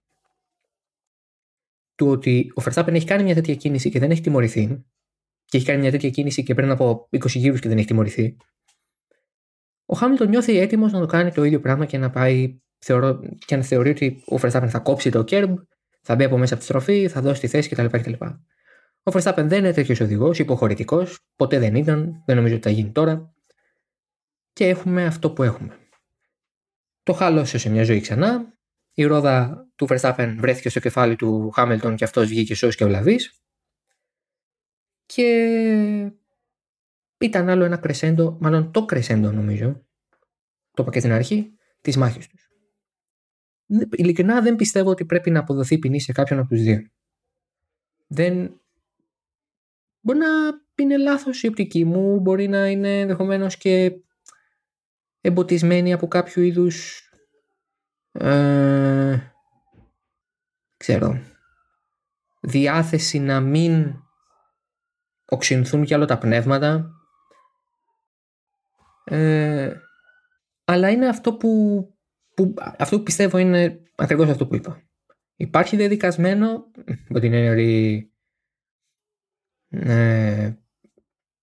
[1.96, 4.86] του ότι ο Verstappen έχει κάνει μια τέτοια κίνηση και δεν έχει τιμωρηθεί,
[5.46, 8.38] και έχει κάνει μια τέτοια κίνηση και πριν από 20 γύρους και δεν έχει τιμωρηθεί,
[9.86, 13.56] ο Χάμιλτον νιώθει έτοιμος να το κάνει το ίδιο πράγμα και να πάει θεωρώ, και
[13.56, 15.58] να θεωρεί ότι ο Verstappen θα κόψει το κέρμπ,
[16.02, 17.86] θα μπει από μέσα από τη στροφή, θα δώσει τη θέση κτλ.
[17.86, 18.14] κτλ.
[19.04, 22.92] Ο Verstappen δεν είναι τέτοιος οδηγός, υποχωρητικός, ποτέ δεν ήταν, δεν νομίζω ότι θα γίνει
[22.92, 23.34] τώρα.
[24.54, 25.78] Και έχουμε αυτό που έχουμε.
[27.04, 28.54] Το χάλωσε σε μια ζωή ξανά.
[28.94, 33.18] Η ρόδα του Verstappen βρέθηκε στο κεφάλι του Χάμιλτον και αυτός βγήκε σώος και βλαβή.
[35.06, 36.12] Και
[37.18, 39.86] ήταν άλλο ένα κρεσέντο, μάλλον το κρεσέντο νομίζω,
[40.72, 42.50] το είπα και στην αρχή, της μάχης τους.
[43.92, 46.82] Ειλικρινά δεν πιστεύω ότι πρέπει να αποδοθεί ποινή σε κάποιον από τους δύο.
[48.08, 48.61] Δεν.
[50.02, 50.28] Μπορεί να
[50.76, 53.92] είναι λάθος η οπτική μου, μπορεί να είναι ενδεχομένως και
[55.22, 57.10] εμποτισμένη από κάποιο είδους.
[58.12, 59.18] Ε,
[60.78, 61.22] ξέρω.
[62.42, 63.96] Διάθεση να μην
[65.26, 66.92] οξυνθούν κι άλλο τα πνεύματα
[69.04, 69.74] ε,
[70.64, 71.84] αλλά είναι αυτό που,
[72.36, 74.82] που, αυτό που πιστεύω είναι ακριβώς αυτό που είπα.
[75.36, 76.72] Υπάρχει δεδικασμένο,
[77.08, 78.11] με την έννοια ότι
[79.72, 80.54] ε,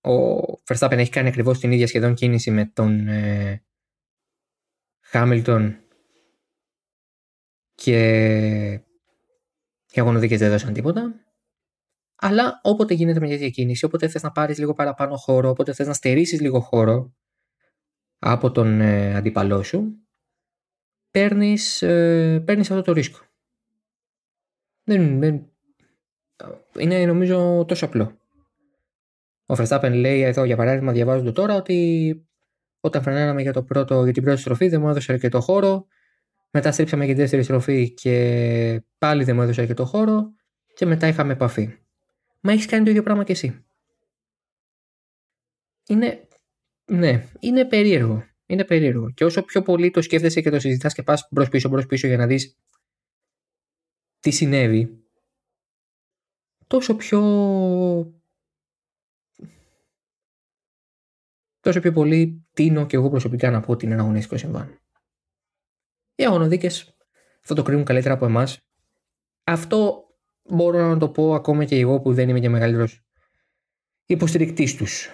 [0.00, 3.62] ο Verstappen έχει κάνει ακριβώς την ίδια σχεδόν κίνηση με τον ε,
[5.12, 5.74] Hamilton
[7.74, 8.02] και
[9.92, 11.14] οι αγωνοδίκες δεν έδωσαν τίποτα.
[12.16, 15.86] Αλλά όποτε γίνεται μια τέτοια κίνηση, όποτε θες να πάρεις λίγο παραπάνω χώρο, όποτε θες
[15.86, 17.14] να στερήσεις λίγο χώρο,
[18.18, 20.08] από τον ε, αντίπαλό σου,
[21.10, 23.18] παίρνεις, ε, παίρνεις αυτό το ρίσκο.
[24.84, 25.52] Δεν, δεν,
[26.78, 28.17] είναι νομίζω τόσο απλό.
[29.50, 32.28] Ο Verstappen λέει εδώ για παράδειγμα διαβάζω τώρα ότι
[32.80, 35.87] όταν φρενάραμε για, το πρώτο, για την πρώτη στροφή δεν μου έδωσε αρκετό χώρο
[36.50, 40.32] μετά στρίψαμε για τη δεύτερη στροφή και πάλι δεν μου έδωσε αρκετό χώρο
[40.74, 41.78] και μετά είχαμε επαφή.
[42.40, 43.64] Μα έχεις κάνει το ίδιο πράγμα και εσύ.
[45.88, 46.28] Είναι
[46.84, 48.24] ναι, είναι περίεργο.
[48.46, 49.11] Είναι περίεργο.
[49.11, 52.06] Και όσο πιο πολύ το σκέφτεσαι και το συζητάς και πας μπρος πίσω, μπρος πίσω
[52.06, 52.58] για να δεις
[54.20, 55.04] τι συνέβη,
[56.66, 57.20] τόσο πιο.
[61.68, 64.81] Τόσο πιο πολύ τίνω και εγώ προσωπικά να πω ότι είναι ένα αγωνιστικό συμβάν.
[66.14, 66.96] Οι αγωνοδίκες
[67.40, 68.61] αυτό το κρίνουν καλύτερα από εμάς.
[69.44, 70.04] Αυτό
[70.42, 73.04] μπορώ να το πω ακόμα και εγώ που δεν είμαι και μεγαλύτερος
[74.07, 75.11] υποστηρικτής τους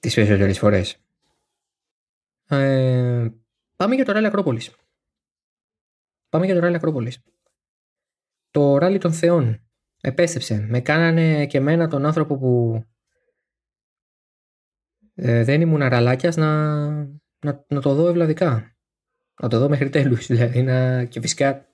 [0.00, 1.04] τις περισσότερες φορές.
[2.48, 3.28] Ε,
[3.76, 4.74] πάμε για το ράλι Ακρόπολης.
[6.28, 7.22] Πάμε για το ράλι Ακρόπολης.
[8.50, 10.66] Το ράλι των θεών επέστρεψε.
[10.68, 12.84] Με κάνανε και μένα τον άνθρωπο που
[15.22, 16.78] ε, δεν ήμουν αραλάκιας να,
[17.44, 18.76] να, να, το δω ευλαδικά.
[19.42, 20.26] Να το δω μέχρι τέλους.
[20.32, 21.68] Δηλαδή να, και φυσικά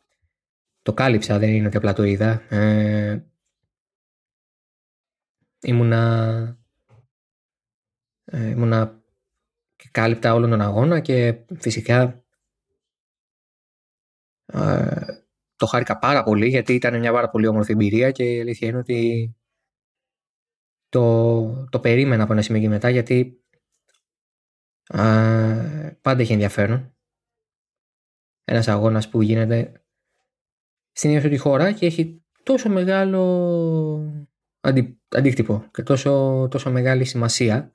[0.83, 2.43] το κάλυψα, δεν είναι ότι απλά το είδα.
[2.49, 3.25] Ε,
[5.61, 6.59] ήμουνα
[8.25, 9.03] ε, ήμουνα
[9.77, 12.25] και κάλυπτα όλον τον αγώνα και φυσικά
[14.47, 15.07] ε,
[15.57, 18.79] το χάρηκα πάρα πολύ γιατί ήταν μια πάρα πολύ όμορφη εμπειρία και η αλήθεια είναι
[18.79, 19.31] ότι
[20.89, 23.45] το, το περίμενα από ένα σημείο και μετά γιατί
[24.89, 26.97] ε, πάντα έχει ενδιαφέρον
[28.45, 29.85] ένας αγώνας που γίνεται
[30.93, 33.23] στην ίδια τη χώρα και έχει τόσο μεγάλο
[34.61, 37.75] αντι, αντίκτυπο και τόσο, τόσο μεγάλη σημασία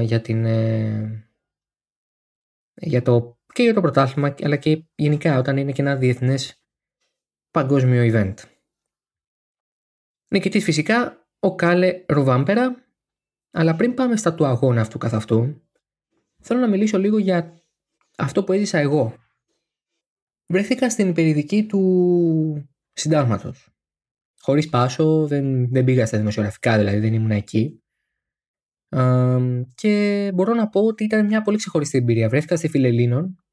[0.00, 1.30] για την, ε,
[2.74, 6.62] για το, και για το πρωτάθλημα αλλά και γενικά όταν είναι και ένα διεθνές
[7.50, 8.34] παγκόσμιο event.
[10.28, 12.84] Νικητής φυσικά ο Κάλε Ρουβάμπερα
[13.50, 15.62] αλλά πριν πάμε στα του αγώνα αυτού καθ' αυτού
[16.42, 17.62] θέλω να μιλήσω λίγο για
[18.18, 19.14] αυτό που έζησα εγώ.
[20.46, 23.68] Βρέθηκα στην περιδική του συντάγματος.
[24.40, 27.82] Χωρίς πάσο, δεν, δεν πήγα στα δημοσιογραφικά δηλαδή, δεν ήμουν εκεί
[29.74, 32.28] και μπορώ να πω ότι ήταν μια πολύ ξεχωριστή εμπειρία.
[32.28, 33.44] Βρέθηκα στη Φιλελίνων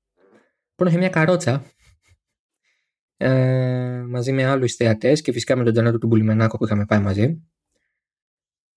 [0.76, 1.64] που είχε μια καρότσα
[3.18, 7.00] ε, μαζί με άλλους θεατές και φυσικά με τον Τζανάτο του Μπουλιμενάκο που είχαμε πάει
[7.00, 7.44] μαζί.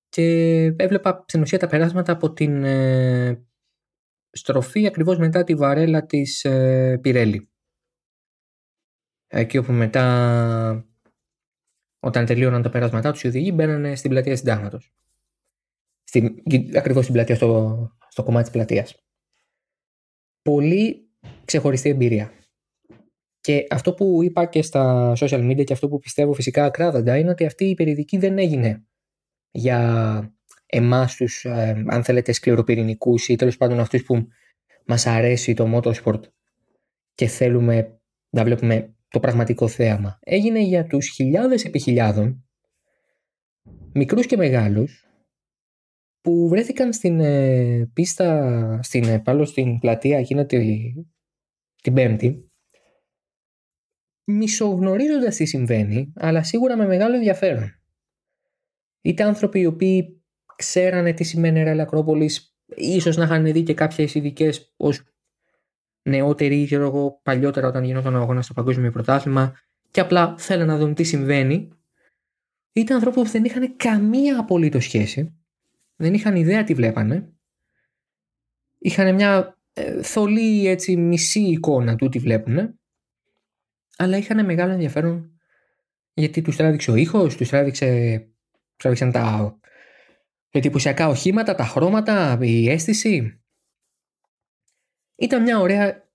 [0.09, 3.47] Και έβλεπα στην ουσία τα περάσματα από την ε,
[4.31, 7.51] στροφή ακριβώς μετά τη βαρέλα της ε, Πιρέλη.
[9.27, 10.89] Εκεί όπου μετά
[12.01, 14.93] όταν τελείωναν τα περάσματά τους οι οδηγοί μπαίνανε στην πλατεία συντάγματος.
[16.03, 16.43] Στην,
[16.77, 17.77] ακριβώς στην πλατεία, στο,
[18.09, 19.05] στο κομμάτι της πλατείας.
[20.43, 21.11] Πολύ
[21.45, 22.33] ξεχωριστή εμπειρία.
[23.41, 27.31] Και αυτό που είπα και στα social media και αυτό που πιστεύω φυσικά ακράδαντα είναι
[27.31, 28.88] ότι αυτή η περιδική δεν έγινε
[29.59, 30.33] για
[30.67, 34.27] εμάς τους, ε, αν θέλετε, σκληροπυρηνικούς ή τέλος πάντων αυτούς που
[34.87, 36.21] μας αρέσει το motorsport
[37.15, 40.19] και θέλουμε να βλέπουμε το πραγματικό θέαμα.
[40.21, 42.45] Έγινε για τους χιλιάδες επί χιλιάδων,
[43.93, 45.07] μικρούς και μεγάλους,
[46.21, 50.47] που βρέθηκαν στην ε, πίστα, στην, ε, πάνω στην πλατεία εκείνα
[51.83, 52.51] την Πέμπτη,
[54.25, 57.78] μισογνωρίζοντας τι συμβαίνει, αλλά σίγουρα με μεγάλο ενδιαφέρον.
[59.09, 60.23] Είτε άνθρωποι οι οποίοι
[60.57, 65.03] ξέρανε τι σημαίνει Ρέλα Ακρόπολης, ίσως να είχαν δει και κάποιες ειδικές ως
[66.03, 69.59] νεότεροι ή εγώ παλιότερα όταν γινόταν ο αγώνας στο παγκόσμιο πρωτάθλημα
[69.91, 71.69] και απλά θέλαν να δουν τι συμβαίνει.
[72.73, 75.39] Ήταν ανθρώποι που δεν είχαν καμία απολύτως σχέση.
[75.97, 77.33] Δεν είχαν ιδέα τι βλέπανε.
[78.79, 82.79] Είχαν μια ε, θολή έτσι μισή εικόνα του τι βλέπουν.
[83.97, 85.33] Αλλά είχαν μεγάλο ενδιαφέρον
[86.15, 88.29] γιατί τους τράβηξε ο ήχος, τους τράβηξε,
[88.79, 89.59] τράβηξαν τα
[90.51, 93.43] εντυπωσιακά οχήματα, τα χρώματα, η αίσθηση.
[95.15, 96.09] Ήταν μια ωραία,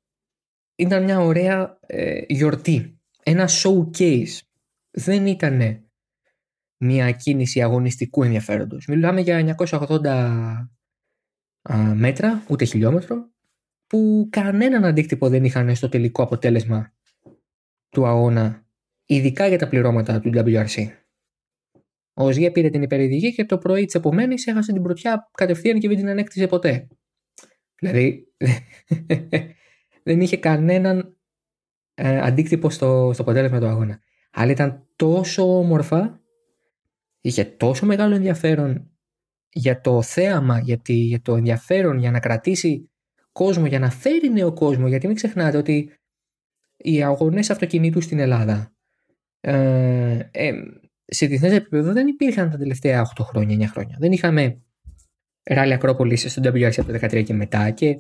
[0.76, 3.02] ήταν μια ωραία ε, γιορτή.
[3.24, 4.40] Ένα showcase.
[4.92, 5.88] Δεν ήταν
[6.78, 8.86] μια κίνηση αγωνιστικού ενδιαφέροντος.
[8.86, 10.68] Μιλάμε για 980
[11.94, 13.32] μέτρα, ούτε χιλιόμετρο,
[13.88, 16.94] που κανέναν αντίκτυπο δεν είχαν στο τελικό αποτέλεσμα
[17.90, 18.66] του αγώνα,
[19.06, 21.03] ειδικά για τα πληρώματα του WRC.
[22.14, 25.88] Ο Ζιέ πήρε την υπερηδική και το πρωί της επομένης έχασε την πρωτιά κατευθείαν και
[25.88, 26.88] δεν την ανέκτησε ποτέ.
[27.80, 28.28] Δηλαδή
[30.04, 31.18] δεν είχε κανέναν
[31.94, 34.00] ε, αντίκτυπο στο, στο αποτέλεσμα του αγώνα.
[34.32, 36.22] Αλλά ήταν τόσο όμορφα,
[37.22, 38.92] είχε τόσο μεγάλο ενδιαφέρον
[39.50, 42.92] για το θέαμα, για, για το ενδιαφέρον για να κρατήσει
[43.32, 44.88] κόσμο, για να φέρει νέο κόσμο.
[44.88, 45.92] Γιατί μην ξεχνάτε ότι
[46.78, 48.74] οι αγωνές αυτοκινήτου στην Ελλάδα
[49.40, 50.54] ε, ε,
[51.14, 53.98] σε διεθνές επίπεδο δεν υπήρχαν τα τελευταία 8 χρόνια, 9 χρόνια.
[54.00, 54.62] Δεν είχαμε
[55.44, 58.00] ράλι Ακρόπολη στο WRC από το 2013 και μετά και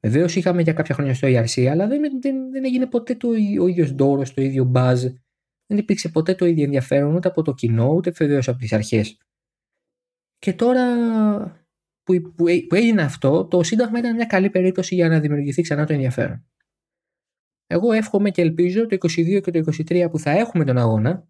[0.00, 3.28] βεβαίως είχαμε για κάποια χρόνια στο ERC, αλλά δεν, δεν, δεν έγινε ποτέ το,
[3.60, 4.98] ο ίδιος δώρο, το ίδιο buzz.
[5.66, 9.18] Δεν υπήρξε ποτέ το ίδιο ενδιαφέρον ούτε από το κοινό, ούτε βεβαίως από τις αρχές.
[10.38, 10.84] Και τώρα
[12.02, 15.86] που, που, που έγινε αυτό, το Σύνταγμα ήταν μια καλή περίπτωση για να δημιουργηθεί ξανά
[15.86, 16.46] το ενδιαφέρον.
[17.66, 21.28] Εγώ εύχομαι και ελπίζω το 22 και το 23 που θα έχουμε τον αγώνα,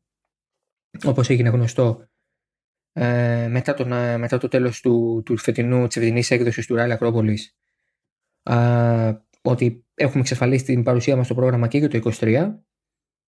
[1.05, 2.09] όπως έγινε γνωστό
[2.93, 6.93] ε, μετά, τον, ε, μετά το τέλος του, του φετινού, της φετινής έκδοσης του Ράλη
[6.93, 7.57] Ακρόπολης
[8.43, 12.55] ε, ότι έχουμε εξασφαλίσει την παρουσία μας στο πρόγραμμα και για το 23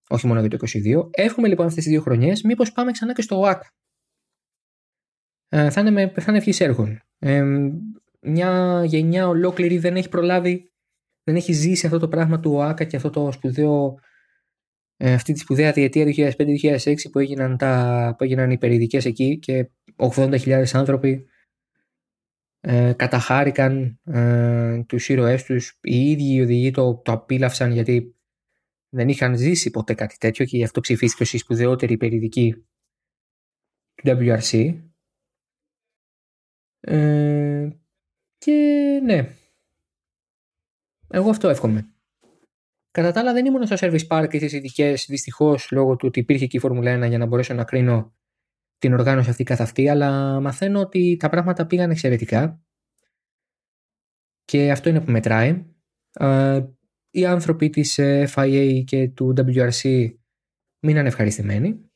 [0.09, 1.09] όχι μόνο για το 22.
[1.11, 3.63] Εύχομαι λοιπόν αυτές τις δύο χρονιές μήπως πάμε ξανά και στο ΟΑΚ.
[5.49, 7.01] Ε, θα είναι, με, θα είναι έργων.
[7.19, 7.43] Ε,
[8.21, 10.71] μια γενιά ολόκληρη δεν έχει προλάβει,
[11.23, 13.99] δεν έχει ζήσει αυτό το πράγμα του ΟΑΚΑ και αυτό το σπουδαίο ε,
[14.99, 20.63] αυτή τη σπουδαία διετία 2005-2006 που έγιναν, τα, που έγιναν οι περιδικές εκεί και 80.000
[20.73, 21.27] άνθρωποι
[22.59, 25.79] ε, καταχάρηκαν ε, τους ήρωές τους.
[25.81, 28.15] Οι ίδιοι οι οδηγοί το, το απίλαυσαν γιατί
[28.89, 32.65] δεν είχαν ζήσει ποτέ κάτι τέτοιο και γι' αυτό ψηφίστηκε ως η σπουδαιότερη περιδική
[33.95, 34.79] του WRC
[36.79, 37.69] ε,
[38.37, 38.53] και
[39.03, 39.35] ναι.
[41.07, 41.93] Εγώ αυτό εύχομαι
[42.91, 46.19] Κατά τα άλλα, δεν ήμουν στο service park και στις ειδικές, δυστυχώς λόγω του ότι
[46.19, 48.13] υπήρχε και η Φόρμουλα 1 για να μπορέσω να κρίνω
[48.77, 52.63] την οργάνωση αυτή καθ' αυτή, αλλά μαθαίνω ότι τα πράγματα πήγαν εξαιρετικά
[54.49, 55.65] και αυτό είναι που μετράει.
[57.09, 57.99] Οι άνθρωποι της
[58.35, 60.09] FIA και του WRC
[60.79, 61.91] μείναν ευχαριστημένοι.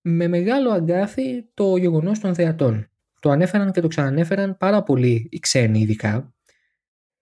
[0.00, 2.90] Με μεγάλο αγκάθι το γεγονός των θεατών.
[3.20, 6.34] Το ανέφεραν και το ξανανέφεραν πάρα πολύ οι ξένοι ειδικά.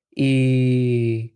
[0.08, 1.30] Οι ε,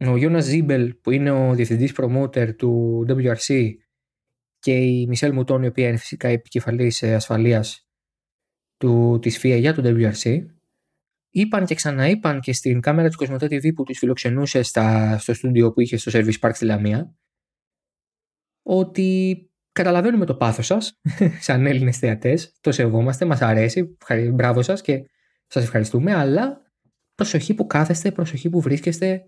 [0.00, 3.70] ο Γιόνα Σίμπελ που είναι ο διευθυντής promoter του WRC
[4.58, 7.88] και η Μισέλ Μουτόν η οποία είναι φυσικά επικεφαλής ε, ασφαλείας
[8.76, 10.46] του, της FIA για το WRC
[11.30, 15.72] είπαν και ξαναείπαν και στην κάμερα του Cosmote TV που τους φιλοξενούσε στα, στο στούντιο
[15.72, 17.14] που είχε στο Service Park στη Λαμία
[18.62, 21.00] ότι καταλαβαίνουμε το πάθος σας
[21.46, 23.96] σαν Έλληνες θεατές, το σεβόμαστε, μας αρέσει,
[24.32, 25.04] μπράβο σας και
[25.46, 26.67] σας ευχαριστούμε, αλλά
[27.18, 29.22] προσοχή που κάθεστε, προσοχή που βρίσκεστε,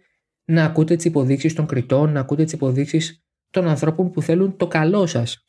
[0.45, 4.67] να ακούτε τις υποδείξεις των κριτών, να ακούτε τις υποδείξεις των ανθρώπων που θέλουν το
[4.67, 5.49] καλό σας.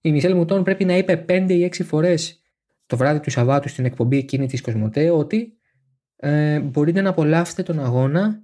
[0.00, 2.42] Η Μισελ Μουτών πρέπει να είπε 5 ή 6 φορές
[2.86, 5.52] το βράδυ του Σαββάτου στην εκπομπή εκείνη της Κοσμοτέ ότι
[6.16, 8.42] ε, μπορείτε να απολαύσετε τον αγώνα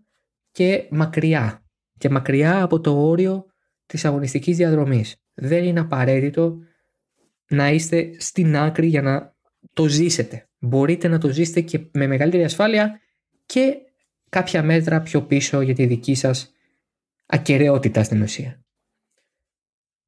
[0.50, 1.64] και μακριά
[1.98, 3.46] και μακριά από το όριο
[3.86, 5.16] της αγωνιστικής διαδρομής.
[5.34, 6.58] Δεν είναι απαραίτητο
[7.48, 9.34] να είστε στην άκρη για να
[9.72, 10.48] το ζήσετε.
[10.58, 13.00] Μπορείτε να το ζήσετε και με μεγαλύτερη ασφάλεια
[13.46, 13.76] και
[14.28, 16.52] κάποια μέτρα πιο πίσω για τη δική σας
[17.26, 18.64] ακαιρεότητα στην ουσία.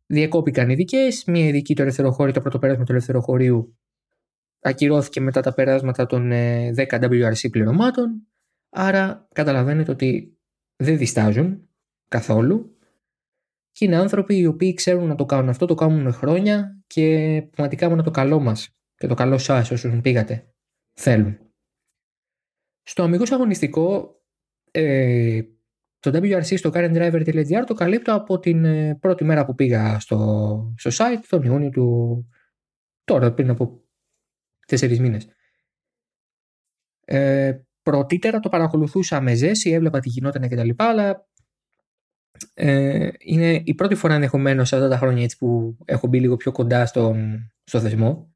[0.07, 3.79] Διεκόπηκαν ειδικέ, μία ειδική το ελευθεροχώριο, το πρώτο πέρασμα του ελευθεροχωρίου
[4.65, 8.27] ακυρώθηκε μετά τα περάσματα των 10 ε, WRC πληρωμάτων,
[8.71, 10.39] άρα καταλαβαίνετε ότι
[10.77, 11.69] δεν διστάζουν
[12.09, 12.79] καθόλου
[13.73, 17.07] και είναι άνθρωποι οι οποίοι ξέρουν να το κάνουν αυτό, το κάνουν χρόνια και
[17.51, 20.55] πραγματικά μόνο το καλό μας και το καλό σας όσους πήγατε
[20.93, 21.44] θέλουν.
[22.85, 24.19] Στο αμυγός αγωνιστικό
[24.71, 25.43] ε,
[25.99, 30.91] το WRC στο currentdriver.gr το καλύπτω από την ε, πρώτη μέρα που πήγα στο, στο
[30.93, 32.29] site τον Ιούνιο του
[33.05, 33.83] τώρα πριν από
[34.67, 35.29] τέσσερις μήνες.
[37.05, 41.29] Ε, πρωτήτερα το παρακολουθούσα με ζέση, έβλεπα τι γινόταν και τα λοιπά, αλλά
[42.55, 46.37] ε, είναι η πρώτη φορά ενδεχομένως σε αυτά τα χρόνια έτσι, που έχω μπει λίγο
[46.37, 48.35] πιο κοντά στον, στο θεσμό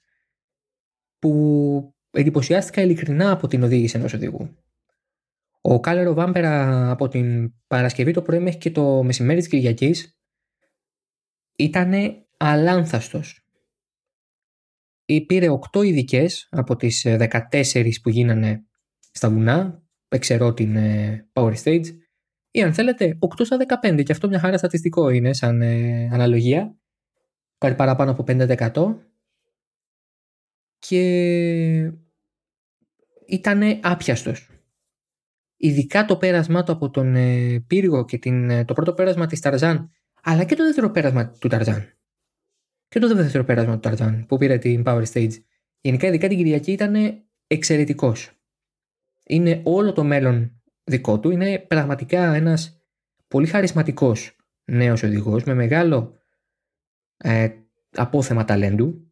[1.18, 4.56] που εντυπωσιάστηκα ειλικρινά από την οδήγηση ενός οδηγού.
[5.60, 10.18] Ο Κάλερο Βάμπερα από την Παρασκευή το πρωί μέχρι και το μεσημέρι της Κυριακής
[11.56, 11.92] ήταν
[12.36, 13.42] αλάνθαστος.
[15.26, 18.64] Πήρε 8 ειδικές από τις 14 ε, που γίνανε
[19.10, 21.86] στα βουνά, εξαιρώ την ε, Power Stage,
[22.50, 26.76] ή αν θέλετε 8 στα 15 και αυτό μια χαρά στατιστικό είναι σαν ε, αναλογία,
[27.58, 28.96] κάτι παραπάνω από 5%
[30.78, 31.92] και
[33.26, 34.48] ήταν άπιαστος
[35.58, 39.40] ειδικά το πέρασμά του από τον ε, Πύργο και την, ε, το πρώτο πέρασμα της
[39.40, 39.90] Ταρζάν,
[40.22, 41.92] αλλά και το δεύτερο πέρασμα του Ταρζάν.
[42.88, 45.32] Και το δεύτερο πέρασμα του Ταρζάν που πήρε την Power Stage.
[45.80, 46.94] Γενικά, ειδικά την Κυριακή ήταν
[47.46, 48.32] εξαιρετικός.
[49.26, 51.30] Είναι όλο το μέλλον δικό του.
[51.30, 52.82] Είναι πραγματικά ένας
[53.28, 56.16] πολύ χαρισματικός νέος οδηγός με μεγάλο
[57.16, 57.48] ε,
[57.90, 59.07] απόθεμα ταλέντου.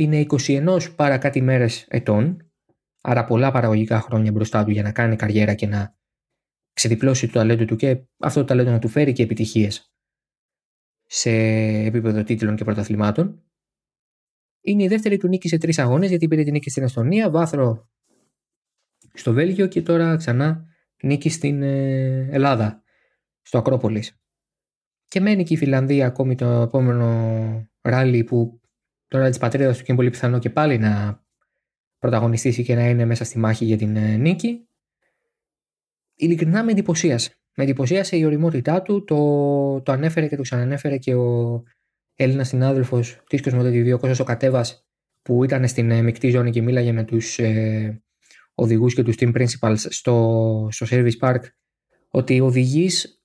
[0.00, 2.50] Είναι 21 παρά κάτι μέρες ετών
[3.00, 5.96] Άρα πολλά παραγωγικά χρόνια μπροστά του για να κάνει καριέρα και να
[6.72, 9.92] ξεδιπλώσει το ταλέντο του και αυτό το ταλέντο να του φέρει και επιτυχίες
[11.06, 11.30] σε
[11.84, 13.44] επίπεδο τίτλων και πρωταθλημάτων.
[14.60, 17.90] Είναι η δεύτερη του νίκη σε τρεις αγώνες γιατί πήρε την νίκη στην Εστονία, βάθρο
[19.12, 20.66] στο Βέλγιο και τώρα ξανά
[21.02, 22.82] νίκη στην ε, Ελλάδα,
[23.42, 24.20] στο Ακρόπολης.
[25.04, 28.59] Και μένει και η Φιλανδία ακόμη το επόμενο ράλι που
[29.10, 31.22] τώρα της πατρίδας του και είναι πολύ πιθανό και πάλι να
[31.98, 34.68] πρωταγωνιστήσει και να είναι μέσα στη μάχη για την ε, νίκη.
[36.14, 37.34] Ειλικρινά με εντυπωσίασε.
[37.54, 39.16] Με εντυπωσίασε η οριμότητά του, το,
[39.80, 41.62] το ανέφερε και το ξανανέφερε και ο
[42.14, 44.64] Έλληνας συνάδελφος τη Κοσμοτέ ο Κώστα ο Κατέβα,
[45.22, 48.02] που ήταν στην ε, μεικτή ζώνη και μίλαγε με τους ε,
[48.54, 51.40] οδηγούς και τους team principals στο, στο service park,
[52.08, 53.19] ότι οδηγείς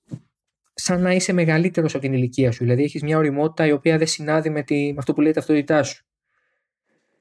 [0.78, 2.64] σαν να είσαι μεγαλύτερος από την ηλικία σου.
[2.64, 5.34] Δηλαδή έχεις μια οριμότητα η οποία δεν συνάδει με, τη, με αυτό που λέει η
[5.34, 6.04] ταυτότητά σου.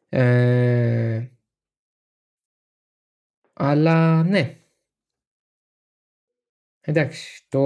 [0.09, 1.29] Ε,
[3.53, 4.59] αλλά ναι.
[6.81, 7.61] Εντάξει, το...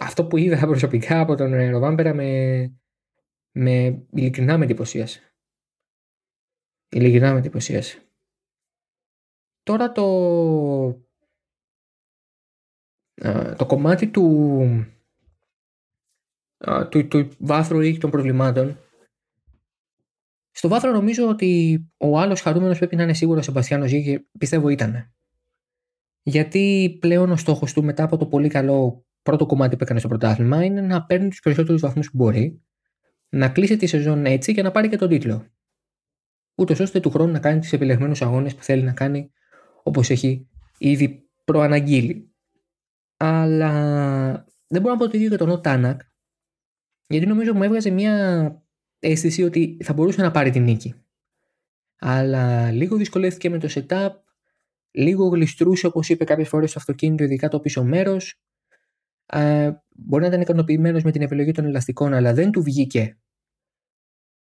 [0.00, 2.72] αυτό που είδα προσωπικά από τον Ροβάμπερα με,
[3.52, 5.34] με ειλικρινά με εντυπωσίασε.
[6.88, 8.02] Ειλικρινά με εντυπωσίασε.
[9.62, 11.07] Τώρα το,
[13.56, 14.68] το κομμάτι του,
[16.90, 18.78] του, του βάθρου ή των προβλημάτων
[20.58, 24.26] στο βάθρο νομίζω ότι ο άλλος χαρούμενος πρέπει να είναι σίγουρος ο Σεμπαστιάνο Ζή και
[24.38, 25.14] πιστεύω ήταν.
[26.22, 30.08] Γιατί πλέον ο στόχος του μετά από το πολύ καλό πρώτο κομμάτι που έκανε στο
[30.08, 32.62] πρωτάθλημα είναι να παίρνει τους περισσότερους βαθμούς που μπορεί,
[33.28, 35.46] να κλείσει τη σεζόν έτσι και να πάρει και τον τίτλο.
[36.54, 39.32] Ούτως ώστε του χρόνου να κάνει τους επιλεγμένους αγώνες που θέλει να κάνει
[39.82, 42.32] όπως έχει ήδη προαναγγείλει.
[43.20, 43.72] Αλλά
[44.66, 46.00] δεν μπορώ να πω το ίδιο για τον Οτάνακ,
[47.06, 48.52] γιατί νομίζω μου έβγαζε μια
[48.98, 50.94] αίσθηση ότι θα μπορούσε να πάρει την νίκη.
[51.98, 54.10] Αλλά λίγο δυσκολεύτηκε με το setup,
[54.90, 58.42] λίγο γλιστρούσε όπως είπε κάποιες φορές στο αυτοκίνητο, ειδικά το πίσω μέρος.
[59.88, 63.18] μπορεί να ήταν ικανοποιημένος με την επιλογή των ελαστικών, αλλά δεν του βγήκε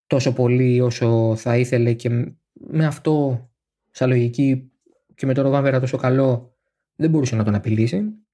[0.07, 2.09] τόσο πολύ όσο θα ήθελε και
[2.53, 3.45] με αυτό
[3.91, 4.71] σαν λογική
[5.15, 6.57] και με τον Ροβάνπερα τόσο καλό
[6.95, 8.24] δεν μπορούσε να τον απειλήσει.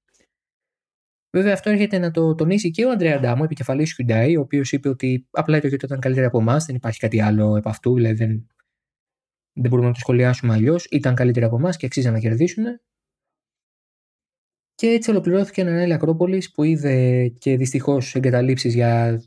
[1.34, 4.88] Βέβαια, αυτό έρχεται να το τονίσει και ο Αντρέα Αντάμο, επικεφαλής Hyundai, ο οποίος είπε
[4.88, 8.14] ότι απλά το Toyota ήταν καλύτερη από εμάς, δεν υπάρχει κάτι άλλο επ' αυτού, δηλαδή
[8.14, 8.46] δεν,
[9.52, 10.84] δεν μπορούμε να το σχολιάσουμε αλλιώς.
[10.90, 12.64] Ήταν καλύτερη από εμάς και αξίζει να κερδίσουν.
[14.74, 19.22] Και έτσι ολοκληρώθηκε ένα Ράλι Ακρόπολη που είδε και δυστυχώς εγκαταλείψεις για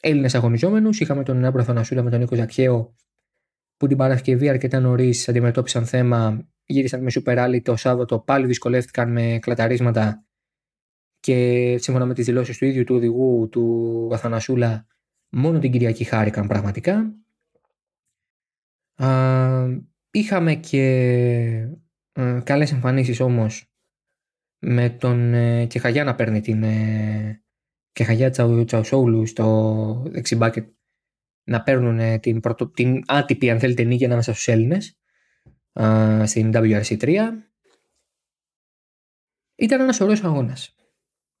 [0.00, 1.00] Έλληνες αγωνιζόμενους.
[1.00, 2.94] Είχαμε τον Λάμπρο Αθανασούλα με τον Νίκο Ζακχαίο
[3.76, 9.12] που την Παρασκευή αρκετά νωρίς αντιμετώπισαν θέμα, γύρισαν με Super Rally το Σάββατο, πάλι δυσκολεύτηκαν
[9.12, 10.25] με κλαταρίσματα
[11.26, 14.86] και σύμφωνα με τις δηλώσεις του ίδιου του οδηγού του Αθανασούλα
[15.28, 17.14] μόνο την Κυριακή χάρηκαν πραγματικά.
[18.94, 19.66] Α,
[20.10, 20.84] είχαμε και
[22.12, 23.72] ε, καλές εμφανίσεις όμως
[24.58, 27.42] με τον ε, Κεχαγιά να παίρνει την ε,
[27.92, 28.30] Κεχαγιά
[28.64, 30.68] Τσαουσόγλου στο δεξιμπάκετ
[31.44, 34.98] να παίρνουν την, πρωτο, την άτυπη αν θέλετε νίκη ανάμεσα στους Έλληνες
[36.24, 37.28] στην WRC3
[39.54, 40.75] ήταν ένας ωραίος αγώνας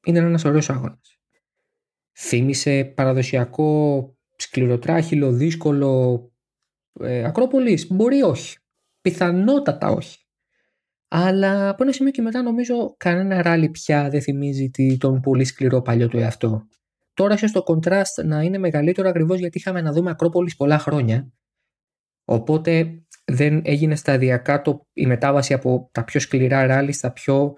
[0.06, 1.16] ήταν ένας ωραίος αγώνας
[2.16, 6.20] θύμισε παραδοσιακό σκληροτράχυλο, δύσκολο
[7.00, 7.86] ε, Ακρόπολης.
[7.90, 8.58] Μπορεί όχι.
[9.00, 10.18] Πιθανότατα όχι.
[11.08, 15.82] Αλλά από ένα σημείο και μετά νομίζω κανένα ράλι πια δεν θυμίζει τον πολύ σκληρό
[15.82, 16.66] παλιό του εαυτό.
[17.14, 21.32] Τώρα ίσω το contrast να είναι μεγαλύτερο ακριβώς γιατί είχαμε να δούμε Ακρόπολης πολλά χρόνια.
[22.24, 27.54] Οπότε δεν έγινε σταδιακά το, η μετάβαση από τα πιο σκληρά ράλι στα πιο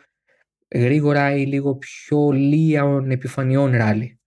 [0.74, 4.20] γρήγορα ή λίγο πιο λίων επιφανειών ράλι.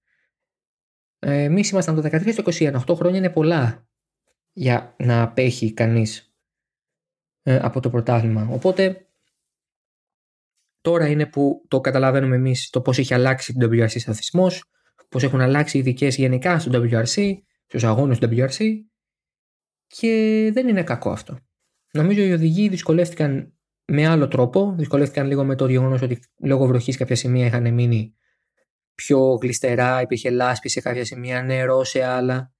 [1.19, 3.87] Ε, Εμείς ήμασταν το 13 στο 21, 8 χρόνια είναι πολλά
[4.51, 6.35] για να απέχει κανείς
[7.41, 8.47] ε, από το πρωτάθλημα.
[8.51, 9.07] Οπότε
[10.81, 14.63] τώρα είναι που το καταλαβαίνουμε εμείς το πώς έχει αλλάξει την WRC σταθισμός,
[15.09, 17.33] πώς έχουν αλλάξει οι ειδικές γενικά στο WRC,
[17.65, 18.75] στους αγώνες του WRC
[19.87, 21.37] και δεν είναι κακό αυτό.
[21.93, 23.53] Νομίζω οι οδηγοί δυσκολεύτηκαν
[23.91, 24.73] με άλλο τρόπο.
[24.77, 28.15] Δυσκολεύτηκαν λίγο με το γεγονός ότι λόγω βροχής κάποια σημεία είχαν μείνει
[28.95, 32.53] πιο γλιστερά, υπήρχε λάσπη σε κάποια σημεία, νερό σε άλλα.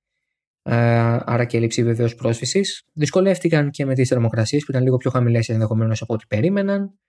[0.64, 2.84] Άρα και έλλειψη βεβαίως πρόσφυσης.
[2.94, 7.00] Δυσκολεύτηκαν και με τις θερμοκρασίες που ήταν λίγο πιο χαμηλές ενδεχομένως από ό,τι περίμεναν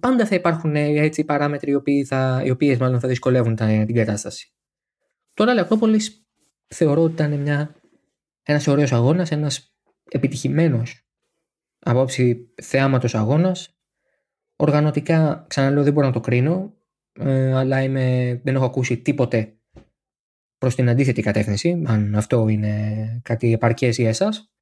[0.00, 3.94] πάντα θα υπάρχουν ε, έτσι παράμετροι οι, οποίοι θα, οι οποίες μάλλον θα δυσκολεύουν την
[3.94, 4.52] κατάσταση.
[5.34, 6.26] Τώρα Ακρόπολης
[6.66, 7.74] θεωρώ ότι ήταν μια,
[8.42, 9.74] ένας ωραίος αγώνας, ένας
[10.10, 11.06] επιτυχημένος
[11.82, 13.76] απόψη θεάματος αγώνας.
[14.56, 16.76] Οργανωτικά, ξαναλέω, δεν μπορώ να το κρίνω,
[17.12, 19.56] ε, αλλά είμαι, δεν έχω ακούσει τίποτε
[20.58, 24.52] προς την αντίθετη κατεύθυνση, αν αυτό είναι κάτι επαρκές για εσάς.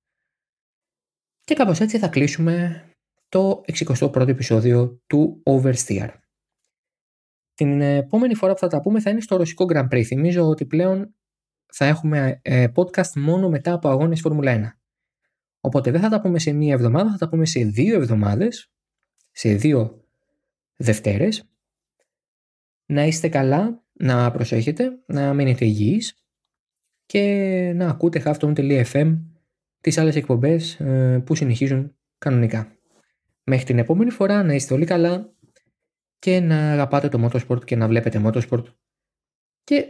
[1.40, 2.84] Και κάπως έτσι θα κλείσουμε
[3.28, 6.08] το 61ο επεισόδιο του Oversteer.
[7.54, 10.02] Την επόμενη φορά που θα τα πούμε θα είναι στο ρωσικό Grand Prix.
[10.02, 11.14] Θυμίζω ότι πλέον
[11.72, 14.79] θα έχουμε ε, podcast μόνο μετά από αγώνες Φόρμουλα 1.
[15.60, 18.70] Οπότε δεν θα τα πούμε σε μία εβδομάδα, θα τα πούμε σε δύο εβδομάδες,
[19.30, 20.04] σε δύο
[20.82, 21.50] Δευτέρες.
[22.86, 26.24] Να είστε καλά, να προσέχετε, να μείνετε υγιείς
[27.06, 29.18] και να ακούτε halftone.fm
[29.80, 32.76] τις άλλες εκπομπές ε, που συνεχίζουν κανονικά.
[33.44, 35.32] Μέχρι την επόμενη φορά να είστε όλοι καλά
[36.18, 38.64] και να αγαπάτε το motorsport και να βλέπετε motorsport
[39.64, 39.86] και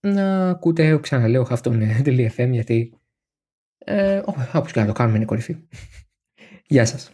[0.00, 2.99] να ακούτε, ξαναλέω, FM γιατί
[3.84, 4.22] ε,
[4.52, 5.56] όπως και να το κάνουμε είναι κορυφή.
[6.66, 7.10] Γεια σας.